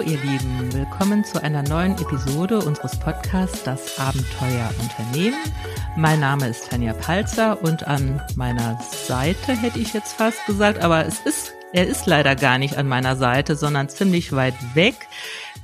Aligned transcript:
Hallo 0.00 0.12
ihr 0.12 0.18
Lieben, 0.22 0.72
willkommen 0.72 1.24
zu 1.24 1.42
einer 1.42 1.62
neuen 1.62 1.92
Episode 1.92 2.60
unseres 2.60 2.98
Podcasts 2.98 3.64
Das 3.64 3.98
Abenteuer 3.98 4.70
Unternehmen. 4.80 5.36
Mein 5.94 6.20
Name 6.20 6.48
ist 6.48 6.70
Tanja 6.70 6.94
Palzer 6.94 7.62
und 7.62 7.86
an 7.86 8.22
meiner 8.34 8.80
Seite 8.80 9.52
hätte 9.52 9.78
ich 9.78 9.92
jetzt 9.92 10.14
fast 10.14 10.46
gesagt, 10.46 10.82
aber 10.82 11.04
es 11.04 11.20
ist, 11.26 11.52
er 11.74 11.86
ist 11.86 12.06
leider 12.06 12.34
gar 12.34 12.56
nicht 12.56 12.78
an 12.78 12.88
meiner 12.88 13.14
Seite, 13.14 13.56
sondern 13.56 13.90
ziemlich 13.90 14.32
weit 14.32 14.54
weg, 14.74 14.94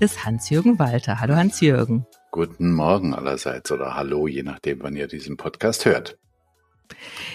ist 0.00 0.26
Hans-Jürgen 0.26 0.78
Walter. 0.78 1.18
Hallo 1.18 1.34
Hans-Jürgen. 1.34 2.04
Guten 2.30 2.72
Morgen 2.72 3.14
allerseits 3.14 3.72
oder 3.72 3.94
Hallo, 3.94 4.26
je 4.26 4.42
nachdem, 4.42 4.82
wann 4.82 4.96
ihr 4.96 5.06
diesen 5.06 5.38
Podcast 5.38 5.86
hört. 5.86 6.18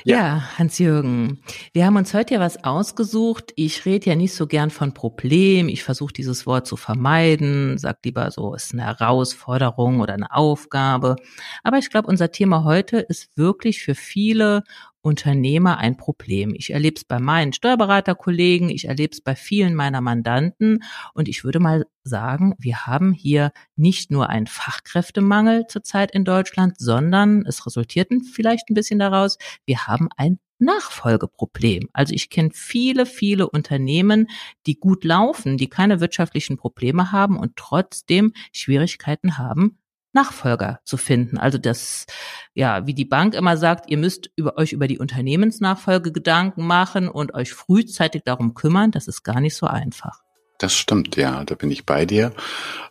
Ja, 0.03 0.17
ja 0.17 0.43
Hans-Jürgen, 0.57 1.41
wir 1.73 1.85
haben 1.85 1.95
uns 1.95 2.13
heute 2.13 2.35
ja 2.35 2.39
was 2.39 2.63
ausgesucht. 2.63 3.53
Ich 3.55 3.85
rede 3.85 4.09
ja 4.09 4.15
nicht 4.15 4.33
so 4.33 4.47
gern 4.47 4.69
von 4.69 4.93
Problem. 4.93 5.69
Ich 5.69 5.83
versuche 5.83 6.13
dieses 6.13 6.45
Wort 6.45 6.67
zu 6.67 6.77
vermeiden, 6.77 7.77
sag 7.77 7.99
lieber 8.03 8.29
so, 8.31 8.55
es 8.55 8.65
ist 8.65 8.73
eine 8.73 8.85
Herausforderung 8.85 9.99
oder 9.99 10.13
eine 10.13 10.31
Aufgabe. 10.31 11.15
Aber 11.63 11.77
ich 11.77 11.89
glaube, 11.89 12.07
unser 12.07 12.31
Thema 12.31 12.63
heute 12.63 12.99
ist 12.99 13.37
wirklich 13.37 13.81
für 13.81 13.95
viele 13.95 14.63
Unternehmer 15.01 15.77
ein 15.77 15.97
Problem. 15.97 16.53
Ich 16.55 16.71
erlebe 16.71 16.95
es 16.97 17.03
bei 17.03 17.19
meinen 17.19 17.53
Steuerberaterkollegen, 17.53 18.69
ich 18.69 18.85
erlebe 18.87 19.13
es 19.13 19.21
bei 19.21 19.35
vielen 19.35 19.75
meiner 19.75 20.01
Mandanten 20.01 20.83
und 21.13 21.27
ich 21.27 21.43
würde 21.43 21.59
mal 21.59 21.85
sagen, 22.03 22.55
wir 22.59 22.85
haben 22.85 23.11
hier 23.13 23.51
nicht 23.75 24.11
nur 24.11 24.29
einen 24.29 24.47
Fachkräftemangel 24.47 25.67
zurzeit 25.67 26.11
in 26.11 26.25
Deutschland, 26.25 26.75
sondern 26.77 27.45
es 27.45 27.65
resultierten 27.65 28.23
vielleicht 28.23 28.69
ein 28.69 28.75
bisschen 28.75 28.99
daraus, 28.99 29.37
wir 29.65 29.87
haben 29.87 30.09
ein 30.17 30.39
Nachfolgeproblem. 30.61 31.89
Also 31.91 32.13
ich 32.13 32.29
kenne 32.29 32.51
viele, 32.53 33.05
viele 33.05 33.49
Unternehmen, 33.49 34.27
die 34.67 34.79
gut 34.79 35.03
laufen, 35.03 35.57
die 35.57 35.67
keine 35.67 35.99
wirtschaftlichen 35.99 36.57
Probleme 36.57 37.11
haben 37.11 37.37
und 37.37 37.55
trotzdem 37.55 38.33
Schwierigkeiten 38.53 39.39
haben, 39.39 39.79
Nachfolger 40.13 40.79
zu 40.83 40.97
finden. 40.97 41.37
Also 41.37 41.57
das, 41.57 42.05
ja, 42.53 42.85
wie 42.85 42.93
die 42.93 43.05
Bank 43.05 43.33
immer 43.33 43.57
sagt, 43.57 43.89
ihr 43.89 43.97
müsst 43.97 44.29
über 44.35 44.57
euch 44.57 44.73
über 44.73 44.87
die 44.87 44.99
Unternehmensnachfolge 44.99 46.11
Gedanken 46.11 46.65
machen 46.65 47.07
und 47.07 47.33
euch 47.33 47.53
frühzeitig 47.53 48.23
darum 48.25 48.53
kümmern. 48.53 48.91
Das 48.91 49.07
ist 49.07 49.23
gar 49.23 49.39
nicht 49.39 49.55
so 49.55 49.67
einfach. 49.67 50.21
Das 50.61 50.75
stimmt, 50.75 51.15
ja, 51.15 51.43
da 51.43 51.55
bin 51.55 51.71
ich 51.71 51.87
bei 51.87 52.05
dir. 52.05 52.33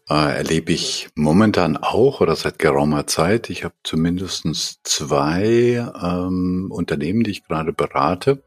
Äh, 0.08 0.38
erlebe 0.38 0.72
ich 0.72 1.08
momentan 1.14 1.76
auch 1.76 2.20
oder 2.20 2.34
seit 2.34 2.58
geraumer 2.58 3.06
Zeit. 3.06 3.48
Ich 3.48 3.62
habe 3.62 3.74
zumindest 3.84 4.80
zwei 4.82 5.88
ähm, 6.02 6.68
Unternehmen, 6.72 7.22
die 7.22 7.30
ich 7.30 7.44
gerade 7.44 7.72
berate 7.72 8.42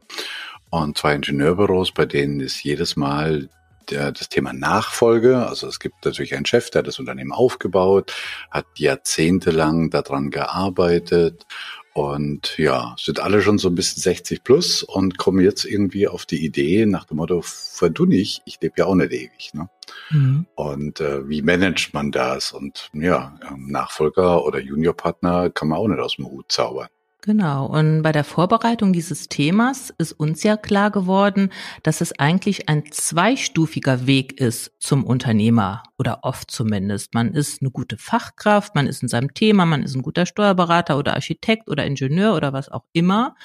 und 0.68 0.98
zwei 0.98 1.14
Ingenieurbüros, 1.14 1.92
bei 1.92 2.04
denen 2.04 2.40
ist 2.40 2.62
jedes 2.64 2.96
Mal 2.96 3.48
der, 3.90 4.12
das 4.12 4.28
Thema 4.28 4.52
Nachfolge. 4.52 5.46
Also 5.46 5.66
es 5.66 5.80
gibt 5.80 6.04
natürlich 6.04 6.34
einen 6.34 6.46
Chef, 6.46 6.70
der 6.70 6.82
das 6.82 6.98
Unternehmen 6.98 7.32
aufgebaut, 7.32 8.12
hat 8.50 8.66
jahrzehntelang 8.76 9.90
daran 9.90 10.30
gearbeitet 10.30 11.46
und 11.94 12.58
ja, 12.58 12.96
sind 12.98 13.20
alle 13.20 13.40
schon 13.40 13.58
so 13.58 13.68
ein 13.68 13.76
bisschen 13.76 14.02
60 14.02 14.42
plus 14.42 14.82
und 14.82 15.16
kommen 15.16 15.40
jetzt 15.40 15.64
irgendwie 15.64 16.08
auf 16.08 16.26
die 16.26 16.44
Idee 16.44 16.86
nach 16.86 17.04
dem 17.04 17.18
Motto, 17.18 17.40
verdu 17.44 18.04
nicht, 18.04 18.42
ich 18.46 18.60
lebe 18.60 18.74
ja 18.78 18.86
auch 18.86 18.96
nicht 18.96 19.12
ewig. 19.12 19.54
Ne? 19.54 19.68
Mhm. 20.10 20.46
Und 20.56 21.00
äh, 21.00 21.28
wie 21.28 21.42
managt 21.42 21.94
man 21.94 22.10
das? 22.10 22.52
Und 22.52 22.90
ja, 22.94 23.38
Nachfolger 23.56 24.44
oder 24.44 24.58
Juniorpartner 24.58 25.50
kann 25.50 25.68
man 25.68 25.78
auch 25.78 25.86
nicht 25.86 26.00
aus 26.00 26.16
dem 26.16 26.26
Hut 26.26 26.50
zaubern. 26.50 26.88
Genau. 27.24 27.64
Und 27.64 28.02
bei 28.02 28.12
der 28.12 28.22
Vorbereitung 28.22 28.92
dieses 28.92 29.30
Themas 29.30 29.88
ist 29.96 30.12
uns 30.12 30.42
ja 30.42 30.58
klar 30.58 30.90
geworden, 30.90 31.48
dass 31.82 32.02
es 32.02 32.18
eigentlich 32.18 32.68
ein 32.68 32.84
zweistufiger 32.92 34.06
Weg 34.06 34.38
ist 34.38 34.72
zum 34.78 35.04
Unternehmer 35.04 35.84
oder 35.96 36.18
oft 36.20 36.50
zumindest. 36.50 37.14
Man 37.14 37.32
ist 37.32 37.62
eine 37.62 37.70
gute 37.70 37.96
Fachkraft, 37.96 38.74
man 38.74 38.86
ist 38.86 39.00
in 39.02 39.08
seinem 39.08 39.32
Thema, 39.32 39.64
man 39.64 39.84
ist 39.84 39.94
ein 39.94 40.02
guter 40.02 40.26
Steuerberater 40.26 40.98
oder 40.98 41.14
Architekt 41.14 41.70
oder 41.70 41.86
Ingenieur 41.86 42.36
oder 42.36 42.52
was 42.52 42.68
auch 42.68 42.84
immer 42.92 43.36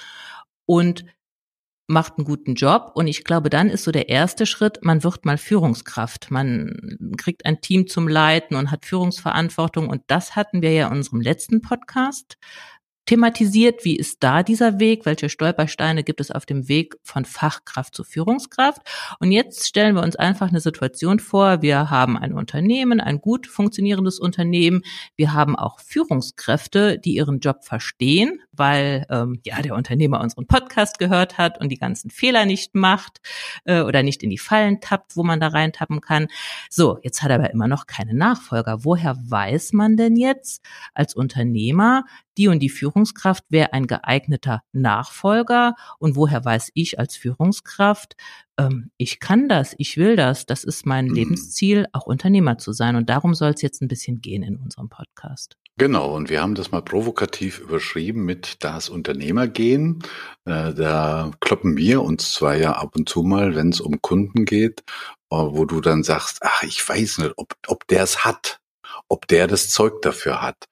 und 0.65 1.05
macht 1.87 2.17
einen 2.17 2.25
guten 2.25 2.55
Job. 2.55 2.91
Und 2.95 3.07
ich 3.07 3.23
glaube, 3.23 3.49
dann 3.49 3.69
ist 3.69 3.85
so 3.85 3.91
der 3.91 4.09
erste 4.09 4.45
Schritt, 4.45 4.79
man 4.83 5.05
wird 5.05 5.23
mal 5.23 5.37
Führungskraft. 5.37 6.31
Man 6.31 7.15
kriegt 7.17 7.45
ein 7.45 7.61
Team 7.61 7.87
zum 7.87 8.09
Leiten 8.09 8.57
und 8.57 8.71
hat 8.71 8.85
Führungsverantwortung. 8.85 9.87
Und 9.87 10.01
das 10.07 10.35
hatten 10.35 10.61
wir 10.61 10.73
ja 10.73 10.87
in 10.87 10.97
unserem 10.97 11.21
letzten 11.21 11.61
Podcast 11.61 12.37
thematisiert, 13.09 13.85
wie 13.85 13.95
ist 13.95 14.17
da 14.19 14.43
dieser 14.43 14.79
Weg, 14.79 15.03
welche 15.07 15.29
Stolpersteine 15.29 16.03
gibt 16.03 16.21
es 16.21 16.29
auf 16.29 16.45
dem 16.45 16.67
Weg 16.69 16.95
von 17.01 17.25
Fachkraft 17.25 17.95
zu 17.95 18.03
Führungskraft. 18.03 18.83
Und 19.19 19.31
jetzt 19.31 19.67
stellen 19.67 19.95
wir 19.95 20.03
uns 20.03 20.15
einfach 20.15 20.49
eine 20.49 20.59
Situation 20.59 21.17
vor, 21.17 21.63
wir 21.63 21.89
haben 21.89 22.15
ein 22.15 22.33
Unternehmen, 22.33 23.01
ein 23.01 23.19
gut 23.19 23.47
funktionierendes 23.47 24.19
Unternehmen, 24.19 24.83
wir 25.15 25.33
haben 25.33 25.55
auch 25.55 25.79
Führungskräfte, 25.79 26.99
die 26.99 27.15
ihren 27.15 27.39
Job 27.39 27.63
verstehen, 27.63 28.41
weil 28.51 29.07
ähm, 29.09 29.39
ja 29.43 29.59
der 29.63 29.73
Unternehmer 29.73 30.21
unseren 30.21 30.45
Podcast 30.45 30.99
gehört 30.99 31.39
hat 31.39 31.59
und 31.59 31.69
die 31.69 31.79
ganzen 31.79 32.11
Fehler 32.11 32.45
nicht 32.45 32.75
macht 32.75 33.21
äh, 33.65 33.81
oder 33.81 34.03
nicht 34.03 34.21
in 34.21 34.29
die 34.29 34.37
Fallen 34.37 34.81
tappt, 34.81 35.17
wo 35.17 35.23
man 35.23 35.39
da 35.39 35.47
reintappen 35.47 35.99
kann. 35.99 36.27
So, 36.69 36.99
jetzt 37.01 37.23
hat 37.23 37.31
er 37.31 37.37
aber 37.37 37.49
immer 37.49 37.67
noch 37.67 37.87
keine 37.87 38.13
Nachfolger. 38.13 38.83
Woher 38.85 39.17
weiß 39.17 39.73
man 39.73 39.97
denn 39.97 40.15
jetzt 40.15 40.63
als 40.93 41.15
Unternehmer, 41.15 42.03
die 42.37 42.47
und 42.47 42.59
die 42.59 42.69
Führungskraft 42.69 43.43
wäre 43.49 43.73
ein 43.73 43.87
geeigneter 43.87 44.61
Nachfolger 44.71 45.75
und 45.97 46.15
woher 46.15 46.43
weiß 46.43 46.71
ich 46.73 46.99
als 46.99 47.15
Führungskraft, 47.15 48.15
ähm, 48.57 48.91
ich 48.97 49.19
kann 49.19 49.49
das, 49.49 49.73
ich 49.77 49.97
will 49.97 50.15
das, 50.15 50.45
das 50.45 50.63
ist 50.63 50.85
mein 50.85 51.07
mhm. 51.07 51.15
Lebensziel, 51.15 51.87
auch 51.93 52.05
Unternehmer 52.05 52.57
zu 52.57 52.73
sein 52.73 52.95
und 52.95 53.09
darum 53.09 53.33
soll 53.33 53.51
es 53.51 53.61
jetzt 53.61 53.81
ein 53.81 53.87
bisschen 53.87 54.21
gehen 54.21 54.43
in 54.43 54.57
unserem 54.57 54.89
Podcast. 54.89 55.57
Genau, 55.77 56.13
und 56.13 56.29
wir 56.29 56.41
haben 56.41 56.55
das 56.55 56.71
mal 56.71 56.81
provokativ 56.81 57.59
überschrieben 57.59 58.25
mit 58.25 58.65
das 58.65 58.89
Unternehmergehen. 58.89 60.03
Äh, 60.43 60.73
da 60.73 61.31
kloppen 61.39 61.77
wir 61.77 62.01
uns 62.01 62.33
zwar 62.33 62.55
ja 62.55 62.73
ab 62.73 62.97
und 62.97 63.07
zu 63.07 63.23
mal, 63.23 63.55
wenn 63.55 63.69
es 63.69 63.79
um 63.79 64.01
Kunden 64.01 64.43
geht, 64.43 64.81
äh, 65.31 65.37
wo 65.37 65.63
du 65.63 65.79
dann 65.79 66.03
sagst, 66.03 66.39
ach, 66.41 66.63
ich 66.63 66.87
weiß 66.87 67.19
nicht, 67.19 67.33
ob, 67.37 67.53
ob 67.67 67.87
der 67.87 68.03
es 68.03 68.25
hat, 68.25 68.59
ob 69.07 69.25
der 69.27 69.47
das 69.47 69.69
Zeug 69.69 70.01
dafür 70.01 70.41
hat. 70.41 70.67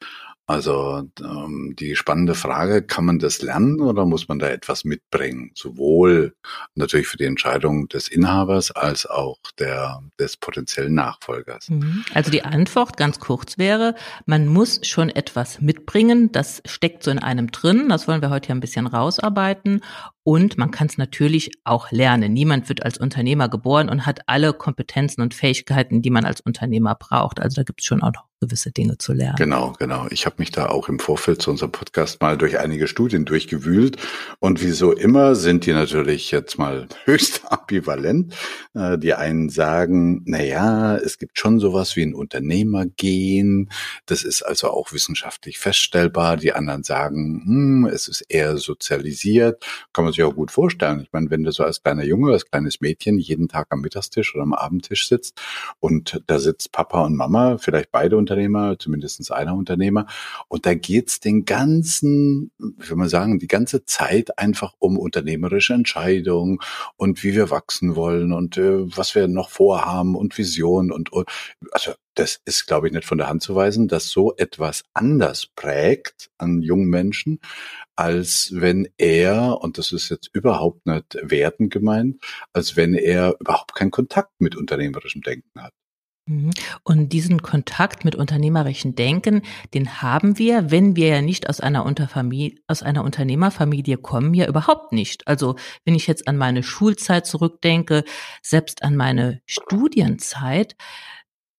Also 0.48 1.04
ähm, 1.20 1.76
die 1.78 1.98
spannende 1.98 2.34
Frage, 2.34 2.82
kann 2.82 3.04
man 3.04 3.20
das 3.20 3.42
lernen 3.42 3.82
oder 3.82 4.06
muss 4.06 4.30
man 4.30 4.40
da 4.40 4.48
etwas 4.48 4.86
mitbringen? 4.86 5.52
Sowohl 5.56 6.36
natürlich 6.74 7.08
für 7.08 7.18
die 7.18 7.26
Entscheidung 7.26 7.90
des 7.90 8.08
Inhabers 8.08 8.72
als 8.72 9.06
auch 9.06 9.38
der, 9.60 10.02
des 10.18 10.38
potenziellen 10.38 10.96
Nachfolgers. 10.96 11.70
Mhm. 11.70 12.06
Also 12.14 12.32
die 12.32 12.46
Antwort 12.46 12.96
ganz 12.96 13.20
kurz 13.20 13.58
wäre, 13.58 13.94
man 14.26 14.48
muss 14.48 14.80
schon 14.88 15.10
etwas 15.10 15.60
mitbringen. 15.60 16.32
Das 16.32 16.62
steckt 16.66 17.04
so 17.04 17.12
in 17.12 17.20
einem 17.20 17.52
drin. 17.52 17.90
Das 17.90 18.08
wollen 18.08 18.22
wir 18.22 18.30
heute 18.30 18.48
ja 18.48 18.56
ein 18.56 18.62
bisschen 18.62 18.88
rausarbeiten. 18.88 19.82
Und 20.28 20.58
man 20.58 20.72
kann 20.72 20.88
es 20.88 20.98
natürlich 20.98 21.52
auch 21.64 21.90
lernen. 21.90 22.34
Niemand 22.34 22.68
wird 22.68 22.84
als 22.84 22.98
Unternehmer 22.98 23.48
geboren 23.48 23.88
und 23.88 24.06
hat 24.06 24.28
alle 24.28 24.52
Kompetenzen 24.52 25.22
und 25.22 25.34
Fähigkeiten, 25.34 26.02
die 26.02 26.10
man 26.10 26.26
als 26.26 26.42
Unternehmer 26.42 26.96
braucht. 26.96 27.40
Also 27.40 27.56
da 27.56 27.64
gibt 27.64 27.80
es 27.80 27.86
schon 27.86 28.04
auch 28.04 28.12
noch 28.12 28.26
gewisse 28.40 28.72
Dinge 28.72 28.98
zu 28.98 29.14
lernen. 29.14 29.36
Genau, 29.38 29.74
genau. 29.80 30.08
Ich 30.12 30.26
habe 30.26 30.36
mich 30.40 30.52
da 30.52 30.68
auch 30.68 30.90
im 30.90 31.00
Vorfeld 31.00 31.42
zu 31.42 31.50
unserem 31.50 31.72
Podcast 31.72 32.22
mal 32.22 32.38
durch 32.38 32.60
einige 32.60 32.88
Studien 32.88 33.26
durchgewühlt. 33.26 33.98
Und 34.40 34.62
wie 34.62 34.72
so 34.72 34.92
immer 34.92 35.36
sind 35.36 35.66
die 35.66 35.74
natürlich 35.74 36.32
jetzt 36.32 36.58
mal 36.58 36.88
höchst 37.06 37.52
ambivalent. 37.52 38.36
Äh, 38.76 38.98
die 39.00 39.14
einen 39.14 39.50
sagen, 39.50 40.22
na 40.26 40.42
ja, 40.42 40.98
es 40.98 41.18
gibt 41.18 41.40
schon 41.40 41.60
sowas 41.60 41.96
wie 41.96 42.04
ein 42.04 42.14
Unternehmergehen. 42.14 43.72
Das 44.06 44.24
ist 44.24 44.44
also 44.44 44.70
auch 44.70 44.94
wissenschaftlich 44.94 45.58
feststellbar. 45.58 46.38
Die 46.38 46.54
anderen 46.54 46.84
sagen, 46.84 47.42
hm, 47.46 47.86
es 47.92 48.08
ist 48.08 48.22
eher 48.22 48.58
sozialisiert. 48.58 49.66
Kann 49.94 50.04
man 50.04 50.14
sich 50.18 50.26
auch 50.26 50.36
gut 50.36 50.52
vorstellen. 50.52 51.02
Ich 51.02 51.14
meine, 51.14 51.30
wenn 51.30 51.44
du 51.44 51.52
so 51.52 51.64
als 51.64 51.82
kleiner 51.82 52.04
Junge, 52.04 52.34
als 52.34 52.50
kleines 52.50 52.82
Mädchen 52.82 53.18
jeden 53.18 53.48
Tag 53.48 53.68
am 53.70 53.82
Mittagstisch 53.82 54.36
oder 54.36 54.44
am 54.44 54.54
Abendtisch 54.54 55.08
sitzt 55.08 55.40
und 55.80 56.22
da 56.28 56.40
sitzt 56.40 56.72
Papa 56.72 57.06
und 57.06 57.16
Mama, 57.16 57.58
vielleicht 57.58 57.92
beide 57.92 58.18
Unternehmer, 58.18 58.78
zumindest 58.78 59.32
einer 59.32 59.56
Unternehmer. 59.56 60.08
Und 60.48 60.66
da 60.66 60.74
geht's 60.74 61.20
den 61.20 61.46
ganzen, 61.46 62.52
wie 62.58 62.90
will 62.90 62.98
man 62.98 63.10
sagen, 63.10 63.40
die 63.40 63.48
ganze 63.48 63.86
Zeit 63.86 64.38
einfach 64.38 64.74
um 64.80 64.98
unternehmerische 64.98 65.74
Entscheidungen 65.74 66.60
und 66.98 67.24
wie 67.24 67.34
wir 67.34 67.50
wachsen 67.50 67.96
wollen 67.96 68.34
und 68.34 68.58
äh, 68.58 68.96
was 68.98 69.16
wir 69.16 69.28
noch 69.28 69.50
vorhaben 69.50 70.16
und 70.16 70.38
Vision 70.38 70.92
und, 70.92 71.12
und 71.12 71.30
also 71.72 71.94
das 72.18 72.42
ist, 72.46 72.66
glaube 72.66 72.88
ich, 72.88 72.94
nicht 72.94 73.06
von 73.06 73.18
der 73.18 73.30
Hand 73.30 73.44
zu 73.44 73.56
weisen, 73.56 73.88
dass 73.88 74.10
so 74.10 74.36
etwas 74.38 74.84
anders 74.94 75.46
prägt 75.46 76.30
an 76.38 76.62
jungen 76.62 76.90
Menschen, 76.90 77.40
als 77.96 78.52
wenn 78.54 78.88
er, 78.98 79.62
und 79.62 79.78
das 79.78 79.92
ist 79.92 80.10
jetzt 80.10 80.30
überhaupt 80.34 80.86
nicht 80.86 81.18
wertend 81.22 81.72
gemeint, 81.72 82.24
als 82.54 82.76
wenn 82.76 82.94
er 82.94 83.36
überhaupt 83.40 83.76
keinen 83.76 83.92
Kontakt 83.92 84.40
mit 84.40 84.56
unternehmerischem 84.56 85.22
Denken 85.22 85.62
hat. 85.62 85.74
Mhm. 86.28 86.52
Und 86.84 87.14
diesen 87.14 87.42
Kontakt 87.42 88.04
mit 88.04 88.16
unternehmerischen 88.16 88.96
Denken, 88.96 89.42
den 89.74 90.02
haben 90.02 90.38
wir, 90.38 90.72
wenn 90.72 90.96
wir 90.96 91.08
ja 91.08 91.22
nicht 91.22 91.48
aus 91.50 91.62
einer 91.62 91.86
Unterfamilie, 91.86 92.60
aus 92.68 92.84
einer 92.84 93.04
Unternehmerfamilie 93.04 93.98
kommen, 93.98 94.34
ja 94.34 94.48
überhaupt 94.48 94.92
nicht. 94.92 95.28
Also 95.28 95.56
wenn 95.86 95.96
ich 95.96 96.08
jetzt 96.08 96.28
an 96.28 96.38
meine 96.38 96.64
Schulzeit 96.64 97.26
zurückdenke, 97.26 98.04
selbst 98.42 98.84
an 98.84 98.96
meine 98.96 99.42
Studienzeit, 99.46 100.76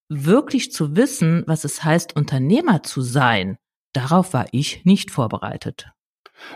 wirklich 0.09 0.73
zu 0.73 0.97
wissen, 0.97 1.45
was 1.47 1.65
es 1.65 1.85
heißt, 1.85 2.17
Unternehmer 2.17 2.83
zu 2.83 3.01
sein, 3.03 3.59
darauf 3.93 4.33
war 4.33 4.47
ich 4.53 4.85
nicht 4.85 5.11
vorbereitet. 5.11 5.87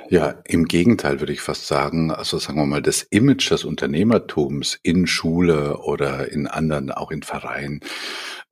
Ja, 0.08 0.40
im 0.44 0.66
Gegenteil 0.66 1.20
würde 1.20 1.32
ich 1.32 1.40
fast 1.40 1.66
sagen, 1.66 2.12
also 2.12 2.38
sagen 2.38 2.58
wir 2.58 2.66
mal, 2.66 2.82
das 2.82 3.02
Image 3.02 3.50
des 3.50 3.64
Unternehmertums 3.64 4.78
in 4.82 5.06
Schule 5.06 5.78
oder 5.78 6.31
in 6.31 6.46
anderen, 6.46 6.93
auch 6.93 7.10
in 7.10 7.22
Vereinen, 7.22 7.81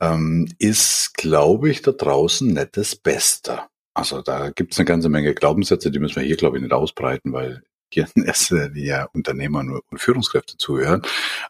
ähm, 0.00 0.48
ist, 0.58 1.14
glaube 1.14 1.70
ich, 1.70 1.82
da 1.82 1.92
draußen 1.92 2.52
nicht 2.52 2.76
das 2.76 2.96
Beste. 2.96 3.60
Also 3.94 4.22
da 4.22 4.50
gibt 4.50 4.72
es 4.72 4.78
eine 4.78 4.86
ganze 4.86 5.08
Menge 5.08 5.34
Glaubenssätze, 5.34 5.90
die 5.90 5.98
müssen 5.98 6.16
wir 6.16 6.22
hier, 6.22 6.36
glaube 6.36 6.56
ich, 6.56 6.62
nicht 6.62 6.72
ausbreiten, 6.72 7.32
weil 7.32 7.62
hier 7.92 8.08
in 8.14 8.24
erster 8.24 8.68
Linie 8.68 9.08
Unternehmer 9.12 9.60
und 9.60 10.00
Führungskräfte 10.00 10.56
zuhören. 10.56 11.02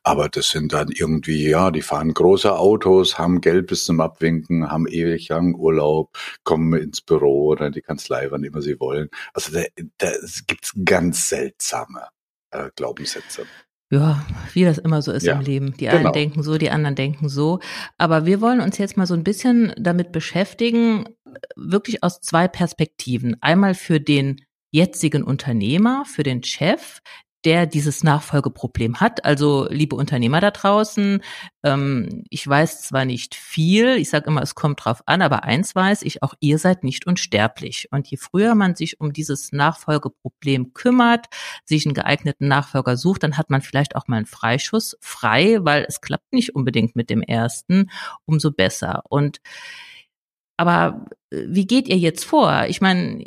Aber 0.02 0.28
das 0.28 0.50
sind 0.50 0.72
dann 0.72 0.88
irgendwie, 0.88 1.48
ja, 1.48 1.70
die 1.70 1.82
fahren 1.82 2.12
große 2.14 2.56
Autos, 2.56 3.19
haben 3.19 3.40
Geld 3.40 3.66
bis 3.66 3.84
zum 3.84 4.00
Abwinken, 4.00 4.70
haben 4.70 4.87
ewig 4.87 5.28
lang 5.28 5.54
Urlaub, 5.54 6.16
kommen 6.44 6.81
ins 6.81 7.00
Büro 7.00 7.48
oder 7.48 7.66
in 7.66 7.72
die 7.72 7.82
Kanzlei, 7.82 8.31
wann 8.31 8.44
immer 8.44 8.62
sie 8.62 8.81
wollen. 8.81 9.08
Also 9.34 9.52
da, 9.52 9.62
da 9.98 10.12
gibt's 10.46 10.72
ganz 10.84 11.28
seltsame 11.28 12.08
äh, 12.50 12.70
Glaubenssätze. 12.76 13.46
Ja, 13.93 14.25
wie 14.52 14.64
das 14.64 14.78
immer 14.78 15.02
so 15.02 15.10
ist 15.10 15.26
ja, 15.26 15.34
im 15.34 15.40
Leben. 15.40 15.76
Die 15.76 15.88
einen 15.88 15.98
genau. 15.98 16.12
denken 16.12 16.44
so, 16.44 16.58
die 16.58 16.70
anderen 16.70 16.94
denken 16.94 17.28
so. 17.28 17.58
Aber 17.98 18.25
wir 18.25 18.40
wollen 18.40 18.60
uns 18.60 18.78
jetzt 18.78 18.96
mal 18.96 19.06
so 19.06 19.14
ein 19.14 19.25
bisschen 19.25 19.72
damit 19.76 20.12
beschäftigen, 20.12 21.08
wirklich 21.56 22.04
aus 22.04 22.20
zwei 22.20 22.46
Perspektiven. 22.46 23.36
Einmal 23.40 23.75
für 23.75 24.00
den 24.00 24.43
jetzigen 24.70 25.22
Unternehmer, 25.22 26.05
für 26.05 26.22
den 26.22 26.43
Chef, 26.43 27.00
der 27.44 27.67
dieses 27.67 28.05
Nachfolgeproblem 28.05 29.00
hat. 29.00 29.25
Also 29.25 29.67
liebe 29.70 29.96
Unternehmer 29.96 30.40
da 30.40 30.50
draußen, 30.50 31.22
ähm, 31.62 32.25
ich 32.28 32.46
weiß 32.46 32.82
zwar 32.82 33.05
nicht 33.06 33.34
viel, 33.34 33.96
ich 33.96 34.11
sage 34.11 34.26
immer, 34.26 34.43
es 34.43 34.55
kommt 34.55 34.84
drauf 34.84 35.02
an, 35.06 35.22
aber 35.22 35.44
eins 35.44 35.75
weiß 35.75 36.02
ich, 36.02 36.22
auch 36.22 36.34
ihr 36.40 36.58
seid 36.58 36.84
nicht 36.84 37.06
unsterblich. 37.06 37.88
Und 37.93 38.08
je 38.08 38.19
früher 38.19 38.55
man 38.55 38.75
sich 38.75 39.00
um 39.00 39.12
dieses 39.12 39.52
Nachfolgeproblem 39.52 40.75
kümmert, 40.75 41.26
sich 41.64 41.87
einen 41.87 41.94
geeigneten 41.94 42.46
Nachfolger 42.46 42.96
sucht, 42.96 43.22
dann 43.22 43.38
hat 43.38 43.49
man 43.49 43.62
vielleicht 43.62 43.96
auch 43.96 44.06
mal 44.06 44.19
einen 44.19 44.26
Freischuss 44.26 44.96
frei, 45.00 45.58
weil 45.62 45.87
es 45.88 46.02
klappt 46.02 46.32
nicht 46.32 46.55
unbedingt 46.55 46.94
mit 46.94 47.08
dem 47.08 47.22
ersten, 47.22 47.90
umso 48.26 48.50
besser. 48.50 49.02
Und 49.08 49.40
aber 50.60 51.06
äh, 51.30 51.46
wie 51.48 51.66
geht 51.66 51.88
ihr 51.88 51.96
jetzt 51.96 52.24
vor? 52.24 52.66
Ich 52.68 52.82
meine, 52.82 53.24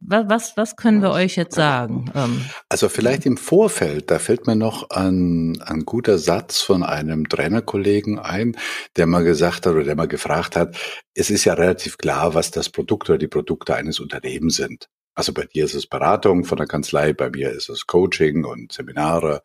was, 0.00 0.56
was 0.56 0.76
können 0.76 1.02
wir 1.02 1.10
euch 1.10 1.34
jetzt 1.34 1.56
sagen? 1.56 2.12
Ähm, 2.14 2.44
also 2.68 2.88
vielleicht 2.88 3.26
im 3.26 3.36
Vorfeld, 3.36 4.10
da 4.10 4.20
fällt 4.20 4.46
mir 4.46 4.54
noch 4.54 4.90
ein, 4.90 5.60
ein 5.62 5.84
guter 5.84 6.18
Satz 6.18 6.60
von 6.60 6.84
einem 6.84 7.28
Trainerkollegen 7.28 8.20
ein, 8.20 8.56
der 8.96 9.06
mal 9.06 9.24
gesagt 9.24 9.66
hat 9.66 9.74
oder 9.74 9.82
der 9.82 9.96
mal 9.96 10.06
gefragt 10.06 10.54
hat, 10.54 10.76
es 11.14 11.28
ist 11.28 11.44
ja 11.44 11.54
relativ 11.54 11.98
klar, 11.98 12.34
was 12.34 12.52
das 12.52 12.70
Produkt 12.70 13.10
oder 13.10 13.18
die 13.18 13.28
Produkte 13.28 13.74
eines 13.74 13.98
Unternehmens 13.98 14.54
sind. 14.54 14.88
Also 15.16 15.32
bei 15.32 15.44
dir 15.44 15.64
ist 15.64 15.74
es 15.74 15.86
Beratung 15.86 16.44
von 16.44 16.58
der 16.58 16.66
Kanzlei, 16.66 17.12
bei 17.12 17.30
mir 17.30 17.50
ist 17.50 17.68
es 17.68 17.86
Coaching 17.86 18.44
und 18.44 18.72
Seminare 18.72 19.42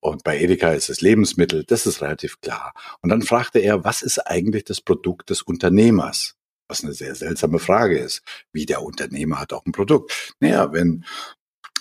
und 0.00 0.22
bei 0.22 0.38
Edeka 0.38 0.72
ist 0.72 0.90
es 0.90 1.00
Lebensmittel. 1.00 1.64
Das 1.64 1.86
ist 1.86 2.02
relativ 2.02 2.40
klar. 2.40 2.72
Und 3.00 3.10
dann 3.10 3.22
fragte 3.22 3.58
er, 3.58 3.84
was 3.84 4.02
ist 4.02 4.18
eigentlich 4.18 4.64
das 4.64 4.80
Produkt 4.80 5.30
des 5.30 5.42
Unternehmers? 5.42 6.37
Was 6.68 6.84
eine 6.84 6.92
sehr 6.92 7.14
seltsame 7.14 7.58
Frage 7.58 7.98
ist. 7.98 8.22
Wie 8.52 8.66
der 8.66 8.82
Unternehmer 8.82 9.40
hat 9.40 9.52
auch 9.52 9.64
ein 9.64 9.72
Produkt. 9.72 10.34
Naja, 10.40 10.72
wenn 10.72 11.04